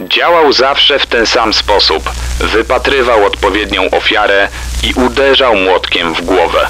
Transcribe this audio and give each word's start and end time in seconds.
Działał 0.00 0.52
zawsze 0.52 0.98
w 0.98 1.06
ten 1.06 1.26
sam 1.26 1.54
sposób. 1.54 2.10
Wypatrywał 2.38 3.24
odpowiednią 3.24 3.90
ofiarę 3.90 4.48
i 4.82 4.94
uderzał 4.94 5.56
młotkiem 5.56 6.14
w 6.14 6.20
głowę. 6.20 6.66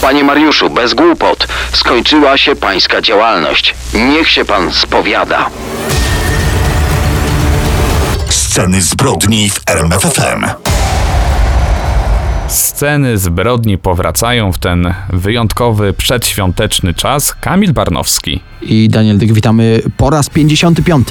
Panie 0.00 0.24
Mariuszu, 0.24 0.70
bez 0.70 0.94
głupot. 0.94 1.46
Skończyła 1.72 2.36
się 2.36 2.56
pańska 2.56 3.00
działalność. 3.00 3.74
Niech 3.94 4.30
się 4.30 4.44
pan 4.44 4.72
spowiada. 4.72 5.50
Sceny 8.30 8.82
zbrodni 8.82 9.50
w 9.50 9.60
RMFFM. 9.66 10.46
Sceny 12.52 13.18
zbrodni 13.18 13.78
powracają 13.78 14.52
w 14.52 14.58
ten 14.58 14.94
wyjątkowy 15.12 15.92
przedświąteczny 15.92 16.94
czas. 16.94 17.34
Kamil 17.34 17.72
Barnowski. 17.72 18.40
I 18.62 18.88
Daniel 18.88 19.18
Dyk, 19.18 19.32
witamy 19.32 19.82
po 19.96 20.10
raz 20.10 20.30
55. 20.30 21.08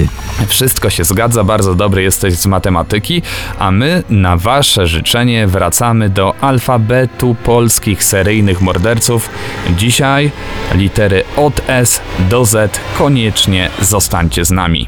Wszystko 0.47 0.89
się 0.89 1.03
zgadza, 1.03 1.43
bardzo 1.43 1.75
dobry 1.75 2.03
jesteś 2.03 2.33
z 2.33 2.45
matematyki, 2.45 3.21
a 3.59 3.71
my 3.71 4.03
na 4.09 4.37
wasze 4.37 4.87
życzenie 4.87 5.47
wracamy 5.47 6.09
do 6.09 6.35
alfabetu 6.41 7.35
polskich 7.43 8.03
seryjnych 8.03 8.61
morderców. 8.61 9.29
Dzisiaj 9.77 10.31
litery 10.75 11.23
od 11.37 11.61
S 11.67 12.01
do 12.29 12.45
Z. 12.45 12.79
Koniecznie 12.97 13.69
zostańcie 13.81 14.45
z 14.45 14.51
nami. 14.51 14.87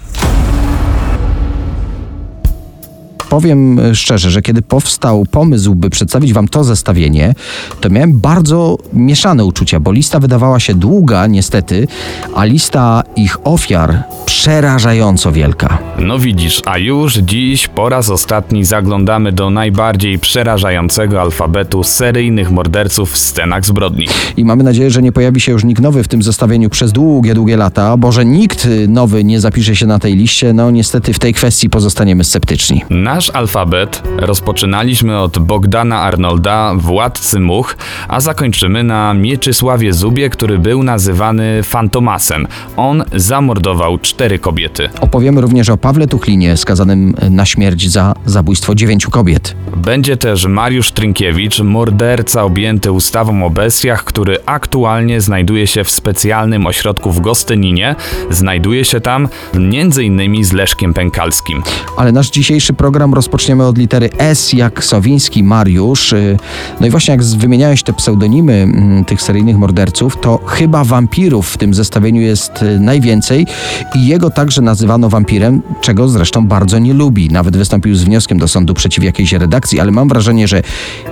Powiem 3.31 3.79
e, 3.79 3.95
szczerze, 3.95 4.31
że 4.31 4.41
kiedy 4.41 4.61
powstał 4.61 5.25
pomysł, 5.31 5.75
by 5.75 5.89
przedstawić 5.89 6.33
wam 6.33 6.47
to 6.47 6.63
zestawienie, 6.63 7.33
to 7.81 7.89
miałem 7.89 8.19
bardzo 8.19 8.77
mieszane 8.93 9.45
uczucia, 9.45 9.79
bo 9.79 9.91
lista 9.91 10.19
wydawała 10.19 10.59
się 10.59 10.73
długa, 10.73 11.27
niestety, 11.27 11.87
a 12.35 12.45
lista 12.45 13.03
ich 13.15 13.47
ofiar 13.47 14.03
przerażająco 14.25 15.31
wielka. 15.31 15.77
No 15.99 16.19
widzisz, 16.19 16.61
a 16.65 16.77
już 16.77 17.13
dziś 17.13 17.67
po 17.67 17.89
raz 17.89 18.09
ostatni 18.09 18.65
zaglądamy 18.65 19.31
do 19.31 19.49
najbardziej 19.49 20.19
przerażającego 20.19 21.21
alfabetu 21.21 21.83
seryjnych 21.83 22.51
morderców 22.51 23.11
w 23.11 23.17
scenach 23.17 23.65
zbrodni. 23.65 24.07
I 24.37 24.45
mamy 24.45 24.63
nadzieję, 24.63 24.91
że 24.91 25.01
nie 25.01 25.11
pojawi 25.11 25.41
się 25.41 25.51
już 25.51 25.63
nikt 25.63 25.81
nowy 25.81 26.03
w 26.03 26.07
tym 26.07 26.23
zestawieniu 26.23 26.69
przez 26.69 26.91
długie, 26.91 27.33
długie 27.33 27.57
lata, 27.57 27.97
bo 27.97 28.11
że 28.11 28.25
nikt 28.25 28.67
nowy 28.87 29.23
nie 29.23 29.39
zapisze 29.39 29.75
się 29.75 29.85
na 29.85 29.99
tej 29.99 30.15
liście, 30.15 30.53
no 30.53 30.71
niestety 30.71 31.13
w 31.13 31.19
tej 31.19 31.33
kwestii 31.33 31.69
pozostaniemy 31.69 32.23
sceptyczni. 32.23 32.81
Nasz 32.89 33.20
alfabet 33.29 34.03
rozpoczynaliśmy 34.17 35.19
od 35.19 35.39
Bogdana 35.39 35.99
Arnolda, 35.99 36.73
władcy 36.75 37.39
much, 37.39 37.77
a 38.07 38.19
zakończymy 38.19 38.83
na 38.83 39.13
Mieczysławie 39.13 39.93
Zubie, 39.93 40.29
który 40.29 40.59
był 40.59 40.83
nazywany 40.83 41.63
Fantomasem. 41.63 42.47
On 42.77 43.03
zamordował 43.15 43.97
cztery 43.97 44.39
kobiety. 44.39 44.89
Opowiemy 45.01 45.41
również 45.41 45.69
o 45.69 45.77
Pawle 45.77 46.07
Tuchlinie, 46.07 46.57
skazanym 46.57 47.13
na 47.29 47.45
śmierć 47.45 47.89
za 47.89 48.13
zabójstwo 48.25 48.75
dziewięciu 48.75 49.11
kobiet. 49.11 49.55
Będzie 49.77 50.17
też 50.17 50.45
Mariusz 50.45 50.91
Trynkiewicz, 50.91 51.59
morderca 51.59 52.43
objęty 52.43 52.91
ustawą 52.91 53.45
o 53.45 53.49
bestiach, 53.49 54.03
który 54.03 54.37
aktualnie 54.45 55.21
znajduje 55.21 55.67
się 55.67 55.83
w 55.83 55.91
specjalnym 55.91 56.67
ośrodku 56.67 57.11
w 57.11 57.19
Gostyninie. 57.19 57.95
Znajduje 58.29 58.85
się 58.85 59.01
tam 59.01 59.29
m.in. 59.53 60.45
z 60.45 60.53
Leszkiem 60.53 60.93
Pękalskim. 60.93 61.63
Ale 61.97 62.11
nasz 62.11 62.29
dzisiejszy 62.29 62.73
program 62.73 63.10
rozpoczniemy 63.13 63.65
od 63.65 63.77
litery 63.77 64.09
S 64.17 64.53
jak 64.53 64.83
Sowiński 64.83 65.43
Mariusz. 65.43 66.13
Y, 66.13 66.37
No 66.79 66.87
i 66.87 66.89
właśnie 66.89 67.11
jak 67.11 67.23
wymieniałeś 67.23 67.83
te 67.83 67.93
pseudonimy 67.93 68.53
mm, 68.53 69.05
tych 69.05 69.21
seryjnych 69.21 69.57
morderców, 69.57 70.17
to 70.21 70.39
chyba 70.45 70.83
wampirów 70.83 71.49
w 71.49 71.57
tym 71.57 71.73
zestawieniu 71.73 72.21
jest 72.21 72.63
y, 72.63 72.79
najwięcej 72.79 73.47
i 73.95 74.07
jego 74.07 74.29
także 74.29 74.61
nazywano 74.61 75.09
wampirem, 75.09 75.61
czego 75.81 76.09
zresztą 76.09 76.47
bardzo 76.47 76.79
nie 76.79 76.93
lubi. 76.93 77.29
Nawet 77.29 77.57
wystąpił 77.57 77.95
z 77.95 78.03
wnioskiem 78.03 78.37
do 78.37 78.47
sądu 78.47 78.73
przeciw 78.73 79.03
jakiejś 79.03 79.33
redakcji, 79.33 79.79
ale 79.79 79.91
mam 79.91 80.07
wrażenie, 80.07 80.47
że 80.47 80.61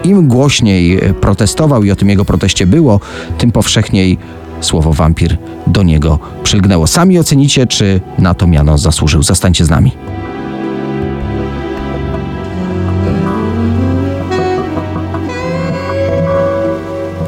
im 0.04 0.28
głośniej 0.28 1.10
y, 1.10 1.14
protestował 1.14 1.84
i 1.84 1.92
o 1.92 1.96
tym 1.96 2.10
jego 2.10 2.26
proteście 2.26 2.68
było, 2.68 3.00
tym 3.38 3.52
powszechniej 3.52 4.18
słowo 4.62 4.94
wampir 4.94 5.38
do 5.68 5.84
niego 5.84 6.20
przylgnęło. 6.44 6.88
Sami 6.88 7.20
ocenicie, 7.20 7.68
czy 7.68 8.02
na 8.18 8.34
to 8.34 8.48
miano 8.48 8.78
zasłużył. 8.78 9.24
Zostańcie 9.24 9.66
z 9.66 9.70
nami. 9.70 10.19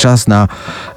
Czas 0.01 0.28
na 0.28 0.47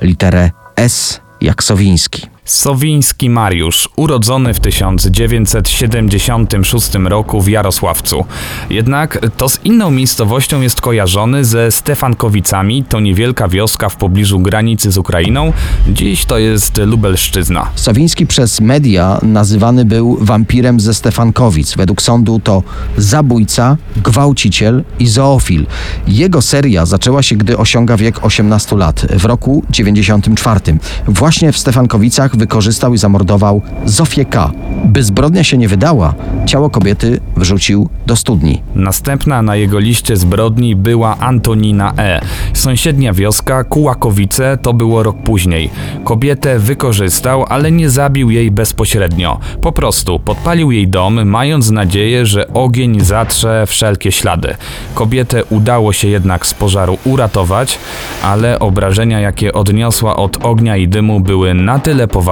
literę 0.01 0.51
S 0.77 1.21
jak 1.41 1.65
Sowiński. 1.65 2.34
Sowiński 2.45 3.31
Mariusz, 3.31 3.89
urodzony 3.97 4.55
w 4.55 4.61
1976 4.61 6.95
roku 6.95 7.41
w 7.41 7.49
Jarosławcu. 7.49 8.25
Jednak 8.71 9.19
to 9.37 9.49
z 9.49 9.65
inną 9.65 9.91
miejscowością 9.91 10.61
jest 10.61 10.81
kojarzony 10.81 11.45
ze 11.45 11.71
Stefankowicami, 11.71 12.85
to 12.85 13.01
niewielka 13.01 13.49
wioska 13.49 13.89
w 13.89 13.97
pobliżu 13.97 14.41
granicy 14.41 14.91
z 14.91 14.99
Ukrainą. 14.99 15.53
Dziś 15.89 16.25
to 16.25 16.39
jest 16.39 16.79
Lubelszczyzna. 16.79 17.71
Sowiński 17.75 18.27
przez 18.27 18.61
media 18.61 19.19
nazywany 19.23 19.85
był 19.85 20.19
wampirem 20.21 20.81
ze 20.81 20.95
Stefankowic. 20.95 21.77
Według 21.77 22.03
sądu 22.03 22.41
to 22.41 22.63
zabójca, 22.97 23.77
gwałciciel 23.97 24.85
i 24.99 25.07
zoofil. 25.07 25.67
Jego 26.07 26.43
seria 26.43 26.87
zaczęła 26.87 27.23
się, 27.23 27.37
gdy 27.37 27.59
osiąga 27.59 27.97
wiek 27.97 28.25
18 28.25 28.77
lat, 28.77 29.01
w 29.01 29.25
roku 29.25 29.65
94. 29.71 30.61
Właśnie 31.07 31.53
w 31.53 31.59
Stefankowicach 31.59 32.34
wykorzystał 32.37 32.95
i 32.95 32.99
zamordował 32.99 33.63
Zofię 33.85 34.25
K. 34.25 34.51
By 34.85 35.03
zbrodnia 35.03 35.45
się 35.45 35.59
nie 35.59 35.69
wydała, 35.69 36.15
ciało 36.47 36.71
kobiety 36.71 37.21
wrzucił 37.37 37.89
do 38.07 38.17
studni. 38.17 38.63
Następna 38.75 39.43
na 39.43 39.57
jego 39.57 39.79
liście 39.79 40.17
zbrodni 40.17 40.77
była 40.77 41.19
Antonina 41.19 41.93
E. 41.99 42.21
Sąsiednia 42.53 43.13
wioska, 43.13 43.65
Kułakowice, 43.65 44.59
to 44.63 44.73
było 44.73 45.03
rok 45.03 45.17
później. 45.25 45.71
Kobietę 46.05 46.59
wykorzystał, 46.59 47.45
ale 47.49 47.73
nie 47.73 47.91
zabił 47.91 48.31
jej 48.31 48.51
bezpośrednio. 48.51 49.39
Po 49.61 49.73
prostu 49.73 50.19
podpalił 50.19 50.71
jej 50.73 50.89
dom, 50.89 51.29
mając 51.29 51.71
nadzieję, 51.71 52.27
że 52.27 52.53
ogień 52.55 53.01
zatrze 53.01 53.65
wszelkie 53.67 54.13
ślady. 54.13 54.55
Kobietę 54.95 55.45
udało 55.45 55.93
się 55.93 56.09
jednak 56.09 56.47
z 56.47 56.55
pożaru 56.55 56.99
uratować, 57.05 57.79
ale 58.23 58.59
obrażenia, 58.59 59.21
jakie 59.21 59.53
odniosła 59.53 60.17
od 60.17 60.45
ognia 60.45 60.77
i 60.77 60.89
dymu, 60.89 61.21
były 61.21 61.55
na 61.55 61.79
tyle 61.79 62.09
poważne, 62.09 62.24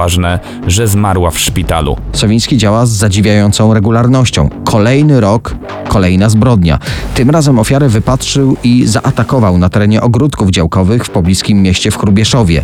że 0.67 0.87
zmarła 0.87 1.31
w 1.31 1.39
szpitalu. 1.39 1.97
Sowiński 2.13 2.57
działa 2.57 2.85
z 2.85 2.89
zadziwiającą 2.89 3.73
regularnością. 3.73 4.49
Kolejny 4.65 5.19
rok, 5.19 5.55
kolejna 5.87 6.29
zbrodnia. 6.29 6.79
Tym 7.15 7.29
razem 7.29 7.59
ofiarę 7.59 7.89
wypatrzył 7.89 8.57
i 8.63 8.87
zaatakował 8.87 9.57
na 9.57 9.69
terenie 9.69 10.01
ogródków 10.01 10.49
działkowych 10.49 11.05
w 11.05 11.09
pobliskim 11.09 11.61
mieście 11.61 11.91
w 11.91 11.97
Chrubieszowie. 11.97 12.63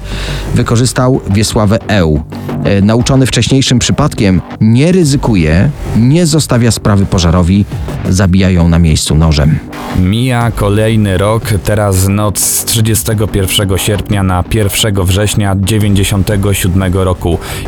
Wykorzystał 0.55 1.21
Wiesławę 1.29 1.79
Eł. 1.87 2.23
E, 2.63 2.81
nauczony 2.81 3.25
wcześniejszym 3.25 3.79
przypadkiem, 3.79 4.41
nie 4.61 4.91
ryzykuje, 4.91 5.69
nie 5.97 6.25
zostawia 6.25 6.71
sprawy 6.71 7.05
pożarowi, 7.05 7.65
zabija 8.09 8.49
ją 8.49 8.69
na 8.69 8.79
miejscu 8.79 9.15
nożem. 9.15 9.59
Mija 9.99 10.51
kolejny 10.51 11.17
rok, 11.17 11.43
teraz 11.63 12.07
noc 12.07 12.39
z 12.39 12.65
31 12.65 13.77
sierpnia 13.77 14.23
na 14.23 14.43
1 14.53 15.05
września 15.05 15.55
97 15.59 16.93
roku 16.93 17.18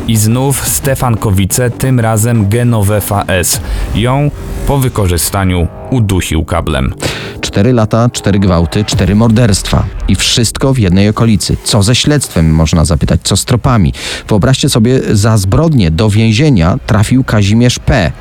i 0.08 0.16
znów 0.16 0.68
Stefankowice, 0.68 1.70
tym 1.70 2.00
razem 2.00 2.48
Genovefa 2.48 3.24
S. 3.26 3.60
Ją 3.94 4.30
po 4.66 4.78
wykorzystaniu 4.78 5.68
udusił 5.90 6.44
kablem. 6.44 6.94
Cztery 7.40 7.72
lata, 7.72 8.10
cztery 8.12 8.38
gwałty, 8.38 8.84
cztery 8.84 9.14
morderstwa. 9.14 9.84
I 10.08 10.14
wszystko 10.14 10.74
w 10.74 10.78
jednej 10.78 11.08
okolicy. 11.08 11.56
Co 11.64 11.82
ze 11.82 11.94
śledztwem, 11.94 12.54
można 12.54 12.84
zapytać, 12.84 13.20
co 13.22 13.36
z 13.36 13.44
tropami. 13.44 13.92
Wyobraźcie 14.28 14.68
sobie, 14.68 15.00
za 15.10 15.36
zbrodnię 15.36 15.90
do 15.90 16.10
więzienia 16.10 16.78
trafił 16.86 17.24
Kazimierz 17.24 17.78
P. 17.78 18.12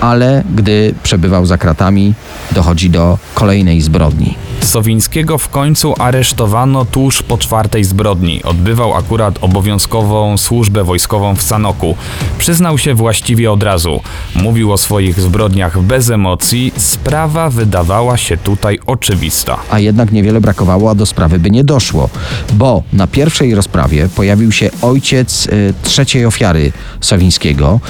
Ale 0.00 0.44
gdy 0.54 0.94
przebywał 1.02 1.46
za 1.46 1.58
kratami, 1.58 2.14
dochodzi 2.52 2.90
do 2.90 3.18
kolejnej 3.34 3.80
zbrodni. 3.80 4.34
Sowińskiego 4.64 5.38
w 5.38 5.48
końcu 5.48 5.94
aresztowano 5.98 6.84
tuż 6.84 7.22
po 7.22 7.38
czwartej 7.38 7.84
zbrodni. 7.84 8.42
Odbywał 8.42 8.94
akurat 8.94 9.38
obowiązkową 9.40 10.38
służbę 10.38 10.84
wojskową 10.84 11.36
w 11.36 11.42
Sanoku. 11.42 11.96
Przyznał 12.38 12.78
się 12.78 12.94
właściwie 12.94 13.52
od 13.52 13.62
razu. 13.62 14.00
Mówił 14.36 14.72
o 14.72 14.78
swoich 14.78 15.20
zbrodniach 15.20 15.82
bez 15.82 16.10
emocji. 16.10 16.72
Sprawa 16.76 17.50
wydawała 17.50 18.16
się 18.16 18.36
tutaj 18.36 18.78
oczywista. 18.86 19.58
a 19.70 19.78
jednak 19.78 20.12
niewiele 20.12 20.40
brakowało, 20.40 20.90
a 20.90 20.94
do 20.94 21.06
sprawy 21.06 21.38
by 21.38 21.50
nie 21.50 21.64
doszło, 21.64 22.08
bo 22.52 22.82
na 22.92 23.06
pierwszej 23.06 23.54
rozprawie 23.54 24.08
pojawił 24.08 24.52
się 24.52 24.70
ojciec 24.82 25.46
y, 25.46 25.74
trzeciej 25.82 26.26
ofiary 26.26 26.72
Sowińskiego. 27.00 27.80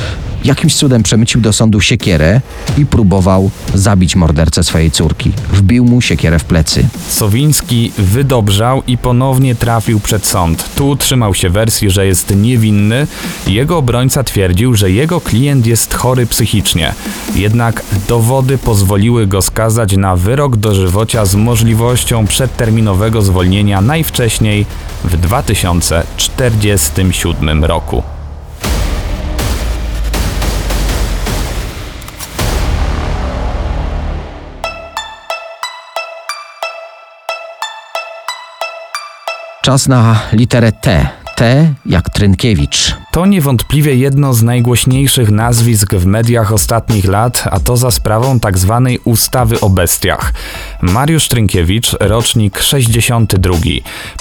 Jakimś 0.45 0.75
cudem 0.75 1.03
przemycił 1.03 1.41
do 1.41 1.53
sądu 1.53 1.81
siekierę 1.81 2.41
i 2.79 2.87
próbował 2.87 3.51
zabić 3.75 4.17
mordercę 4.17 4.65
swojej 4.65 4.91
córki. 4.91 5.33
Wbił 5.53 5.85
mu 5.85 6.01
siekierę 6.01 6.39
w 6.39 6.45
plecy. 6.45 6.89
Sowiński 7.09 7.93
wydobrzał 7.99 8.83
i 8.87 8.99
ponownie 8.99 9.55
trafił 9.55 10.01
przed 10.01 10.27
sąd. 10.27 10.75
Tu 10.75 10.97
trzymał 10.97 11.35
się 11.35 11.51
wersji, 11.51 11.91
że 11.91 12.07
jest 12.07 12.37
niewinny. 12.37 13.07
Jego 13.47 13.79
obrońca 13.79 14.25
twierdził, 14.25 14.75
że 14.75 14.91
jego 14.91 15.21
klient 15.21 15.67
jest 15.67 15.95
chory 15.95 16.27
psychicznie. 16.27 16.95
Jednak 17.35 17.83
dowody 18.09 18.59
pozwoliły 18.59 19.27
go 19.27 19.43
skazać 19.43 19.97
na 19.97 20.17
wyrok 20.17 20.57
dożywocia 20.57 21.25
z 21.25 21.35
możliwością 21.35 22.27
przedterminowego 22.27 23.23
zwolnienia 23.23 23.81
najwcześniej 23.81 24.67
w 25.05 25.17
2047 25.17 27.65
roku. 27.65 28.03
Czas 39.63 39.89
na 39.89 40.21
literę 40.33 40.73
T. 40.73 41.09
T 41.37 41.75
jak 41.87 42.11
Trynkiewicz. 42.11 43.02
To 43.13 43.27
niewątpliwie 43.27 43.97
jedno 43.97 44.35
z 44.35 44.43
najgłośniejszych 44.43 45.31
nazwisk 45.31 45.95
w 45.95 46.07
mediach 46.07 46.53
ostatnich 46.53 47.05
lat, 47.05 47.45
a 47.51 47.61
to 47.61 47.77
za 47.77 47.91
sprawą 47.91 48.41
tzw. 48.41 48.89
ustawy 49.05 49.61
o 49.61 49.71
bestiach. 49.71 50.33
Mariusz 50.83 51.29
Trynkiewicz, 51.29 51.97
rocznik 52.01 52.59
62. 52.59 53.55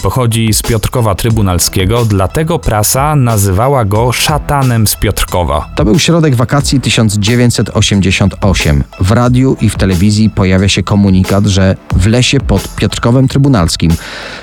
Pochodzi 0.04 0.54
z 0.54 0.62
Piotrkowa 0.62 1.16
Trybunalskiego, 1.16 2.06
dlatego 2.06 2.60
prasa 2.60 3.16
nazywała 3.16 3.86
go 3.86 4.12
szatanem 4.12 4.88
z 4.88 4.96
Piotrkowa. 4.96 5.70
To 5.76 5.86
był 5.86 6.00
środek 6.00 6.36
wakacji 6.36 6.82
1988. 6.82 8.84
W 9.00 9.12
radiu 9.12 9.58
i 9.62 9.70
w 9.70 9.76
telewizji 9.76 10.30
pojawia 10.30 10.68
się 10.68 10.84
komunikat, 10.84 11.46
że 11.46 11.76
w 11.96 12.08
lesie 12.08 12.40
pod 12.40 12.76
Piotrkowem 12.76 13.28
Trybunalskim 13.28 13.92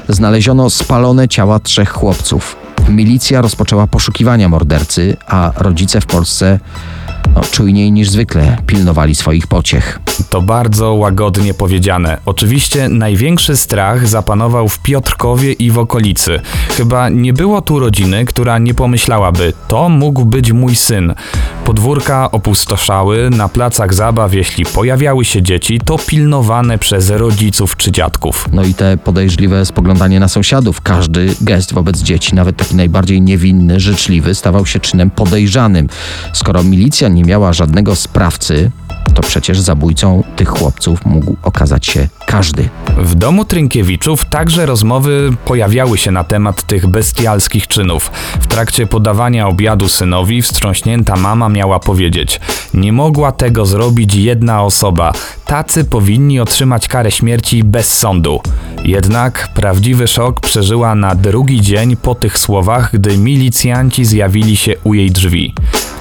znaleziono 0.09 0.71
spalone 0.71 1.29
ciała 1.29 1.59
trzech 1.59 1.91
chłopców. 1.91 2.68
Milicja 2.89 3.41
rozpoczęła 3.41 3.87
poszukiwania 3.87 4.49
mordercy, 4.49 5.17
a 5.27 5.53
rodzice 5.57 6.01
w 6.01 6.07
Polsce 6.07 6.59
no, 7.35 7.41
czujniej 7.41 7.93
niż 7.93 8.11
zwykle 8.11 8.57
pilnowali 8.67 9.15
swoich 9.15 9.47
pociech. 9.47 10.01
To 10.31 10.43
bardzo 10.43 10.95
łagodnie 10.95 11.55
powiedziane. 11.55 12.19
Oczywiście 12.27 12.89
największy 12.89 13.57
strach 13.57 14.09
zapanował 14.09 14.69
w 14.69 14.79
Piotrkowie 14.79 15.53
i 15.53 15.71
w 15.71 15.79
okolicy. 15.79 16.41
Chyba 16.77 17.09
nie 17.09 17.33
było 17.33 17.61
tu 17.61 17.79
rodziny, 17.79 18.25
która 18.25 18.59
nie 18.59 18.75
pomyślałaby, 18.75 19.53
to 19.69 19.89
mógł 19.89 20.25
być 20.25 20.53
mój 20.53 20.77
syn. 20.77 21.15
Podwórka 21.69 22.31
opustoszały, 22.31 23.31
na 23.31 23.49
placach 23.49 23.95
zabaw, 23.95 24.35
jeśli 24.35 24.65
pojawiały 24.65 25.25
się 25.25 25.43
dzieci, 25.43 25.81
to 25.85 25.99
pilnowane 25.99 26.79
przez 26.79 27.11
rodziców 27.11 27.77
czy 27.77 27.93
dziadków. 27.93 28.49
No 28.53 28.65
i 28.65 28.75
te 28.75 28.97
podejrzliwe 28.97 29.67
spoglądanie 29.67 30.21
na 30.21 30.29
sąsiadów. 30.29 30.81
Każdy 30.81 31.35
gest 31.41 31.75
wobec 31.75 31.99
dzieci, 31.99 32.35
nawet 32.35 32.57
taki 32.57 32.77
najbardziej 32.77 33.23
niewinny, 33.23 33.81
życzliwy, 33.81 34.35
stawał 34.35 34.67
się 34.67 34.81
czynem 34.81 35.11
podejrzanym. 35.11 35.89
Skoro 36.33 36.65
milicja 36.65 37.09
nie 37.09 37.25
miała 37.25 37.53
żadnego 37.53 37.97
sprawcy, 37.97 38.71
to 39.19 39.23
przecież 39.23 39.61
zabójcą 39.61 40.25
tych 40.37 40.49
chłopców 40.49 41.05
mógł 41.05 41.37
okazać 41.43 41.87
się 41.87 42.09
każdy. 42.27 42.69
W 42.99 43.15
domu 43.15 43.45
Trynkiewiczów 43.45 44.25
także 44.25 44.67
rozmowy 44.67 45.31
pojawiały 45.45 45.99
się 45.99 46.11
na 46.11 46.25
temat 46.25 46.63
tych 46.63 46.87
bestialskich 46.87 47.67
czynów. 47.67 48.11
W 48.41 48.47
trakcie 48.47 48.87
podawania 48.87 49.49
obiadu 49.49 49.89
synowi 49.89 50.43
wstrząśnięta 50.43 51.17
mama 51.17 51.49
miała 51.49 51.79
powiedzieć: 51.79 52.41
Nie 52.75 52.93
mogła 52.93 53.33
tego 53.33 53.67
zrobić 53.67 54.15
jedna 54.15 54.63
osoba. 54.63 55.13
Tacy 55.47 55.85
powinni 55.85 56.41
otrzymać 56.41 56.89
karę 56.89 57.11
śmierci 57.11 57.65
bez 57.65 57.99
sądu. 57.99 58.41
Jednak 58.85 59.49
prawdziwy 59.55 60.09
szok 60.09 60.41
przeżyła 60.41 60.95
na 60.95 61.15
drugi 61.15 61.61
dzień 61.61 61.97
po 61.97 62.15
tych 62.15 62.39
słowach, 62.39 62.91
gdy 62.93 63.19
milicjanci 63.19 64.05
zjawili 64.05 64.57
się 64.57 64.75
u 64.85 64.95
jej 64.95 65.11
drzwi. 65.11 65.55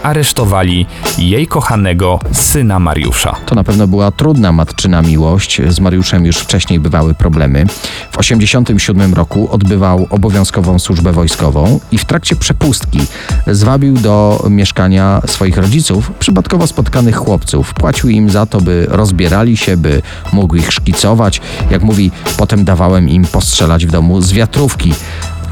Aresztowali 0.07 0.86
jej 1.18 1.48
kochanego 1.48 2.19
syna 2.31 2.80
Mariusza. 2.80 3.36
To 3.45 3.56
na 3.56 3.63
pewno 3.63 3.88
była 3.88 4.12
trudna 4.12 4.51
matczyna 4.51 5.01
miłość. 5.01 5.62
Z 5.69 5.80
Mariuszem 5.80 6.25
już 6.25 6.38
wcześniej 6.38 6.80
bywały 6.80 7.13
problemy. 7.13 7.65
W 8.12 8.18
1987 8.18 9.13
roku 9.13 9.48
odbywał 9.51 10.07
obowiązkową 10.09 10.80
służbę 10.80 11.12
wojskową 11.12 11.80
i 11.92 11.98
w 11.98 12.06
trakcie 12.06 12.36
przepustki 12.36 13.00
zwabił 13.48 13.94
do 13.98 14.45
mieszkania 14.50 15.21
swoich 15.25 15.57
rodziców 15.57 16.12
przypadkowo 16.19 16.68
spotkanych 16.68 17.15
chłopców. 17.15 17.74
Płacił 17.74 18.10
im 18.10 18.30
za 18.30 18.45
to, 18.45 18.62
by 18.62 18.88
rozbierali 18.89 19.57
się, 19.57 19.77
by 19.77 20.01
mógł 20.33 20.56
ich 20.56 20.71
szkicować. 20.71 21.42
Jak 21.69 21.83
mówi, 21.83 22.12
potem 22.38 22.65
dawałem 22.65 23.10
im 23.10 23.25
postrzelać 23.25 23.86
w 23.86 23.92
domu 23.92 24.21
z 24.21 24.33
wiatrówki. 24.33 24.94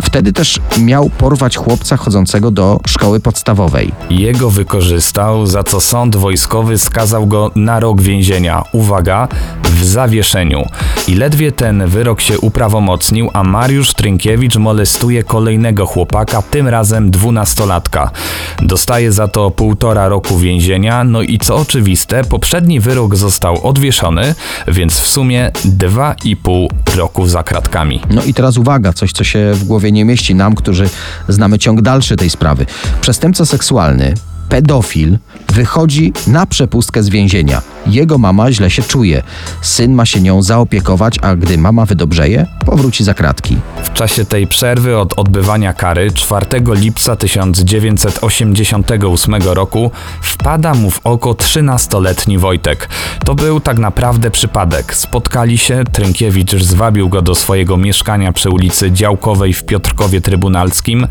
Wtedy 0.03 0.33
też 0.33 0.59
miał 0.79 1.09
porwać 1.09 1.57
chłopca 1.57 1.97
chodzącego 1.97 2.51
do 2.51 2.79
szkoły 2.87 3.19
podstawowej. 3.19 3.91
Jego 4.09 4.49
wykorzystał, 4.49 5.47
za 5.47 5.63
co 5.63 5.81
sąd 5.81 6.15
wojskowy 6.15 6.77
skazał 6.77 7.27
go 7.27 7.51
na 7.55 7.79
rok 7.79 8.01
więzienia. 8.01 8.63
Uwaga, 8.71 9.27
w 9.63 9.83
zawieszeniu. 9.83 10.65
I 11.07 11.15
ledwie 11.15 11.51
ten 11.51 11.87
wyrok 11.87 12.21
się 12.21 12.39
uprawomocnił, 12.39 13.29
a 13.33 13.43
Mariusz 13.43 13.93
Trynkiewicz 13.93 14.55
molestuje 14.55 15.23
kolejnego 15.23 15.85
chłopaka, 15.85 16.41
tym 16.41 16.67
razem 16.67 17.11
dwunastolatka. 17.11 18.11
Dostaje 18.61 19.11
za 19.11 19.27
to 19.27 19.51
półtora 19.51 20.07
roku 20.07 20.37
więzienia, 20.37 21.03
no 21.03 21.21
i 21.21 21.37
co 21.37 21.55
oczywiste, 21.55 22.23
poprzedni 22.23 22.79
wyrok 22.79 23.15
został 23.15 23.67
odwieszony, 23.67 24.35
więc 24.67 24.99
w 24.99 25.07
sumie 25.07 25.51
dwa 25.65 26.15
i 26.23 26.35
pół 26.35 26.69
roku 26.95 27.27
za 27.27 27.43
kratkami. 27.43 28.01
No 28.09 28.23
i 28.23 28.33
teraz 28.33 28.57
uwaga, 28.57 28.93
coś 28.93 29.11
co 29.11 29.23
się 29.23 29.51
w 29.53 29.63
głowie 29.63 29.84
nie 29.91 30.05
mieści 30.05 30.35
nam, 30.35 30.55
którzy 30.55 30.89
znamy 31.27 31.59
ciąg 31.59 31.81
dalszy 31.81 32.15
tej 32.15 32.29
sprawy. 32.29 32.65
Przestępca 33.01 33.45
seksualny, 33.45 34.13
pedofil, 34.49 35.17
wychodzi 35.53 36.13
na 36.27 36.45
przepustkę 36.45 37.03
z 37.03 37.09
więzienia. 37.09 37.61
Jego 37.87 38.17
mama 38.17 38.51
źle 38.51 38.69
się 38.69 38.81
czuje. 38.81 39.23
Syn 39.61 39.93
ma 39.93 40.05
się 40.05 40.21
nią 40.21 40.41
zaopiekować, 40.41 41.19
a 41.21 41.35
gdy 41.35 41.57
mama 41.57 41.85
wydobrzeje, 41.85 42.47
powróci 42.65 43.03
za 43.03 43.13
kratki. 43.13 43.57
W 43.83 43.93
czasie 43.93 44.25
tej 44.25 44.47
przerwy 44.47 44.97
od 44.97 45.13
odbywania 45.13 45.73
kary 45.73 46.11
4 46.11 46.45
lipca 46.67 47.15
1988 47.15 49.35
roku 49.43 49.91
wpada 50.21 50.73
mu 50.73 50.91
w 50.91 50.99
oko 51.03 51.31
13-letni 51.31 52.37
Wojtek. 52.37 52.89
To 53.25 53.35
był 53.35 53.59
tak 53.59 53.79
naprawdę 53.79 54.31
przypadek. 54.31 54.95
Spotkali 54.95 55.57
się, 55.57 55.83
Trynkiewicz 55.91 56.55
zwabił 56.55 57.09
go 57.09 57.21
do 57.21 57.35
swojego 57.35 57.77
mieszkania 57.77 58.31
przy 58.31 58.49
ulicy 58.49 58.91
Działkowej 58.91 59.53
w 59.53 59.63
Piotrkowie 59.63 60.21
Trybunalskim. 60.21 61.07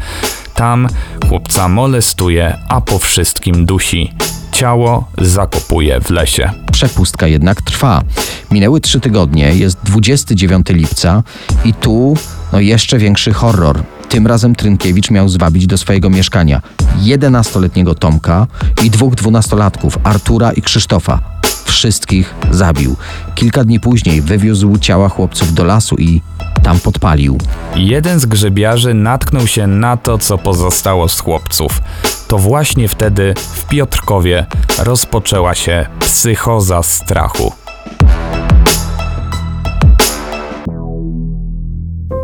Tam 0.55 0.89
chłopca 1.29 1.69
molestuje, 1.69 2.59
a 2.69 2.81
po 2.81 2.99
wszystkim 2.99 3.67
dusi. 3.67 4.13
Ciało 4.53 5.09
zakopuje 5.19 6.01
w 6.01 6.11
lesie. 6.11 6.51
Przepustka 6.73 7.27
jednak 7.27 7.63
trwa. 7.63 8.03
Minęły 8.51 8.81
trzy 8.81 9.01
tygodnie, 9.01 9.55
jest 9.55 9.79
29 9.85 10.67
lipca 10.71 11.23
i 11.65 11.75
tu 11.75 12.15
no 12.53 12.61
jeszcze 12.61 12.99
większy 12.99 13.33
horror. 13.33 13.83
Tym 14.09 14.27
razem 14.27 14.55
Trynkiewicz 14.55 15.11
miał 15.11 15.29
zwabić 15.29 15.67
do 15.67 15.79
swojego 15.79 16.11
mieszkania 16.11 16.63
11-letniego 17.03 17.95
Tomka 17.95 18.47
i 18.83 18.91
dwóch 18.91 19.15
dwunastolatków, 19.15 19.99
Artura 20.05 20.53
i 20.53 20.63
Krzysztofa. 20.63 21.34
Wszystkich 21.65 22.35
zabił. 22.51 22.97
Kilka 23.35 23.65
dni 23.65 23.81
później 23.81 24.21
wywiózł 24.21 24.79
ciała 24.79 25.09
chłopców 25.09 25.55
do 25.55 25.65
lasu 25.65 25.97
i 25.97 26.21
tam 26.63 26.81
podpalił. 26.81 27.39
Jeden 27.75 28.21
z 28.21 28.27
grzybiarzy 28.27 28.95
natknął 28.95 29.47
się 29.47 29.67
na 29.67 29.97
to, 29.97 30.19
co 30.19 30.39
pozostało 30.39 31.09
z 31.09 31.21
chłopców. 31.21 31.81
To 32.29 32.39
właśnie 32.39 32.89
wtedy 32.89 33.35
w 33.55 33.65
Piotrkowie 33.65 34.47
rozpoczęła 34.79 35.55
się 35.55 35.87
psychoza 36.01 36.83
strachu. 36.83 37.53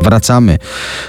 Wracamy 0.01 0.57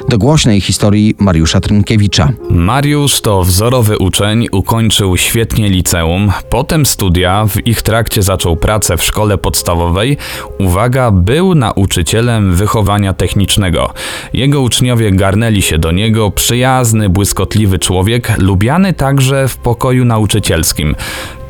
do 0.09 0.19
głośnej 0.19 0.61
historii 0.61 1.15
Mariusza 1.19 1.61
Trynkiewicza. 1.61 2.29
Mariusz 2.51 3.21
to 3.21 3.43
wzorowy 3.43 3.99
uczeń, 3.99 4.47
ukończył 4.53 5.17
świetnie 5.17 5.69
liceum, 5.69 6.33
potem 6.51 6.87
studia, 6.87 7.47
w 7.49 7.67
ich 7.67 7.83
trakcie 7.83 8.23
zaczął 8.23 8.57
pracę 8.57 8.97
w 8.97 9.03
szkole 9.03 9.39
podstawowej. 9.39 10.17
Uwaga, 10.59 11.11
był 11.11 11.55
nauczycielem 11.55 12.55
wychowania 12.55 13.13
technicznego. 13.13 13.93
Jego 14.33 14.61
uczniowie 14.61 15.13
garnęli 15.13 15.63
się 15.63 15.79
do 15.79 15.93
niego, 15.93 16.31
przyjazny, 16.31 17.09
błyskotliwy 17.09 17.79
człowiek, 17.79 18.39
lubiany 18.39 18.93
także 18.93 19.49
w 19.49 19.57
pokoju 19.57 20.05
nauczycielskim. 20.05 20.95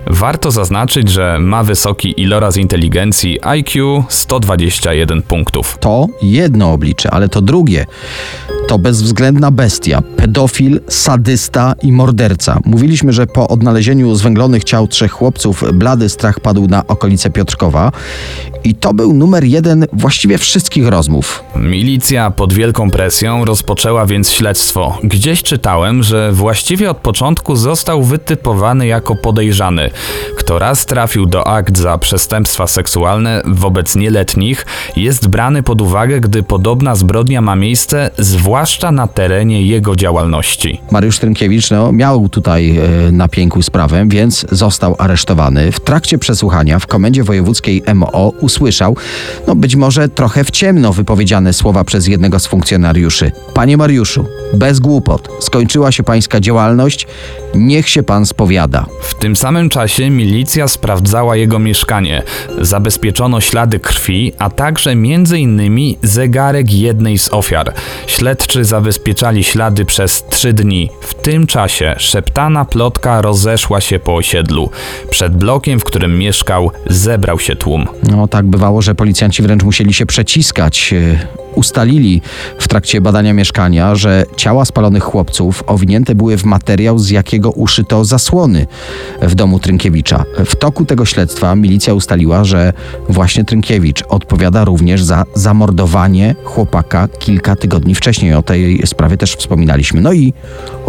Warto 0.06 0.50
zaznaczyć, 0.50 1.08
że 1.08 1.38
ma 1.38 1.62
wysoki 1.62 2.20
iloraz 2.20 2.56
inteligencji 2.56 3.38
IQ 3.42 4.04
121 4.08 5.22
punktów. 5.22 5.78
To 5.80 6.06
jedno 6.22 6.72
oblicze, 6.72 7.10
ale 7.10 7.28
to 7.28 7.40
drugie 7.40 7.86
to 8.72 8.78
bezwzględna 8.78 9.50
bestia, 9.50 10.02
pedofil, 10.16 10.80
sadysta 10.88 11.74
i 11.82 11.92
morderca. 11.92 12.58
Mówiliśmy, 12.64 13.12
że 13.12 13.26
po 13.26 13.48
odnalezieniu 13.48 14.14
zwęglonych 14.14 14.64
ciał 14.64 14.88
trzech 14.88 15.12
chłopców 15.12 15.64
blady 15.72 16.08
strach 16.08 16.40
padł 16.40 16.66
na 16.68 16.86
okolice 16.86 17.30
Piotrkowa 17.30 17.92
i 18.64 18.74
to 18.74 18.94
był 18.94 19.12
numer 19.12 19.44
jeden 19.44 19.86
właściwie 19.92 20.38
wszystkich 20.38 20.86
rozmów. 20.86 21.44
Milicja 21.56 22.30
pod 22.30 22.52
wielką 22.52 22.90
presją 22.90 23.44
rozpoczęła 23.44 24.06
więc 24.06 24.30
śledztwo. 24.30 24.98
Gdzieś 25.04 25.42
czytałem, 25.42 26.02
że 26.02 26.32
właściwie 26.32 26.90
od 26.90 26.96
początku 26.96 27.56
został 27.56 28.02
wytypowany 28.02 28.86
jako 28.86 29.14
podejrzany. 29.14 29.90
Kto 30.36 30.58
raz 30.58 30.86
trafił 30.86 31.26
do 31.26 31.46
akt 31.46 31.78
za 31.78 31.98
przestępstwa 31.98 32.66
seksualne 32.66 33.42
wobec 33.46 33.96
nieletnich, 33.96 34.66
jest 34.96 35.28
brany 35.28 35.62
pod 35.62 35.80
uwagę, 35.80 36.20
gdy 36.20 36.42
podobna 36.42 36.94
zbrodnia 36.94 37.40
ma 37.40 37.56
miejsce, 37.56 38.10
zwłaszcza 38.18 38.61
na 38.92 39.06
terenie 39.06 39.66
jego 39.66 39.96
działalności. 39.96 40.80
Mariusz 40.90 41.18
Trynkiewicz 41.18 41.70
no, 41.70 41.92
miał 41.92 42.28
tutaj 42.28 42.78
e, 42.78 43.12
na 43.12 43.28
pięku 43.28 43.62
sprawę, 43.62 44.04
więc 44.08 44.46
został 44.50 44.96
aresztowany. 44.98 45.72
W 45.72 45.80
trakcie 45.80 46.18
przesłuchania 46.18 46.78
w 46.78 46.86
komendzie 46.86 47.24
wojewódzkiej 47.24 47.82
MO 47.94 48.32
usłyszał, 48.40 48.96
no 49.46 49.54
być 49.54 49.76
może 49.76 50.08
trochę 50.08 50.44
w 50.44 50.50
ciemno 50.50 50.92
wypowiedziane 50.92 51.52
słowa 51.52 51.84
przez 51.84 52.06
jednego 52.06 52.38
z 52.38 52.46
funkcjonariuszy. 52.46 53.32
Panie 53.54 53.76
Mariuszu, 53.76 54.26
bez 54.54 54.80
głupot, 54.80 55.28
skończyła 55.40 55.92
się 55.92 56.02
pańska 56.02 56.40
działalność, 56.40 57.06
niech 57.54 57.88
się 57.88 58.02
pan 58.02 58.26
spowiada. 58.26 58.86
W 59.02 59.14
tym 59.14 59.36
samym 59.36 59.68
czasie 59.68 60.10
milicja 60.10 60.68
sprawdzała 60.68 61.36
jego 61.36 61.58
mieszkanie. 61.58 62.22
Zabezpieczono 62.60 63.40
ślady 63.40 63.80
krwi, 63.80 64.32
a 64.38 64.50
także 64.50 64.94
między 64.94 65.38
innymi 65.38 65.98
zegarek 66.02 66.72
jednej 66.72 67.18
z 67.18 67.32
ofiar. 67.32 67.72
Śledczy 68.42 68.64
zabezpieczali 68.64 69.44
ślady 69.44 69.84
przez 69.84 70.24
trzy 70.24 70.52
dni. 70.52 70.90
W 71.00 71.14
tym 71.14 71.46
czasie 71.46 71.94
szeptana 71.98 72.64
plotka 72.64 73.22
rozeszła 73.22 73.80
się 73.80 73.98
po 73.98 74.14
osiedlu. 74.14 74.70
Przed 75.10 75.36
blokiem, 75.36 75.80
w 75.80 75.84
którym 75.84 76.18
mieszkał, 76.18 76.70
zebrał 76.86 77.38
się 77.38 77.56
tłum. 77.56 77.86
No 78.02 78.28
tak 78.28 78.46
bywało, 78.46 78.82
że 78.82 78.94
policjanci 78.94 79.42
wręcz 79.42 79.62
musieli 79.62 79.94
się 79.94 80.06
przeciskać. 80.06 80.94
Ustalili 81.54 82.20
w 82.58 82.68
trakcie 82.68 83.00
badania 83.00 83.32
mieszkania, 83.32 83.94
że 83.94 84.24
ciała 84.36 84.64
spalonych 84.64 85.02
chłopców 85.02 85.64
owinięte 85.66 86.14
były 86.14 86.36
w 86.36 86.44
materiał, 86.44 86.98
z 86.98 87.10
jakiego 87.10 87.50
uszyto 87.50 88.04
zasłony 88.04 88.66
w 89.22 89.34
domu 89.34 89.58
Trynkiewicza. 89.58 90.24
W 90.46 90.56
toku 90.56 90.84
tego 90.84 91.04
śledztwa 91.04 91.56
milicja 91.56 91.94
ustaliła, 91.94 92.44
że 92.44 92.72
właśnie 93.08 93.44
Trynkiewicz 93.44 94.04
odpowiada 94.08 94.64
również 94.64 95.02
za 95.02 95.24
zamordowanie 95.34 96.34
chłopaka 96.44 97.08
kilka 97.08 97.56
tygodni 97.56 97.94
wcześniej. 97.94 98.34
O 98.34 98.42
tej 98.42 98.82
sprawie 98.86 99.16
też 99.16 99.34
wspominaliśmy. 99.34 100.00
No 100.00 100.12
i 100.12 100.32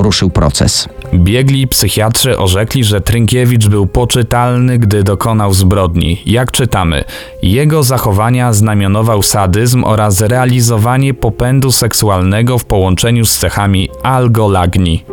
ruszył 0.03 0.29
proces. 0.29 0.89
Biegli 1.13 1.67
psychiatrzy 1.67 2.38
orzekli, 2.38 2.83
że 2.83 3.01
Trynkiewicz 3.01 3.67
był 3.67 3.88
poczytalny, 3.88 4.79
gdy 4.79 5.03
dokonał 5.03 5.53
zbrodni. 5.53 6.22
Jak 6.25 6.51
czytamy, 6.51 7.03
jego 7.43 7.83
zachowania 7.83 8.53
znamionował 8.53 9.24
sadyzm 9.24 9.83
oraz 9.83 10.22
realizowanie 10.22 11.13
popędu 11.13 11.72
seksualnego 11.72 12.57
w 12.57 12.65
połączeniu 12.65 13.25
z 13.25 13.38
cechami 13.38 13.89
algolagni. 14.03 15.03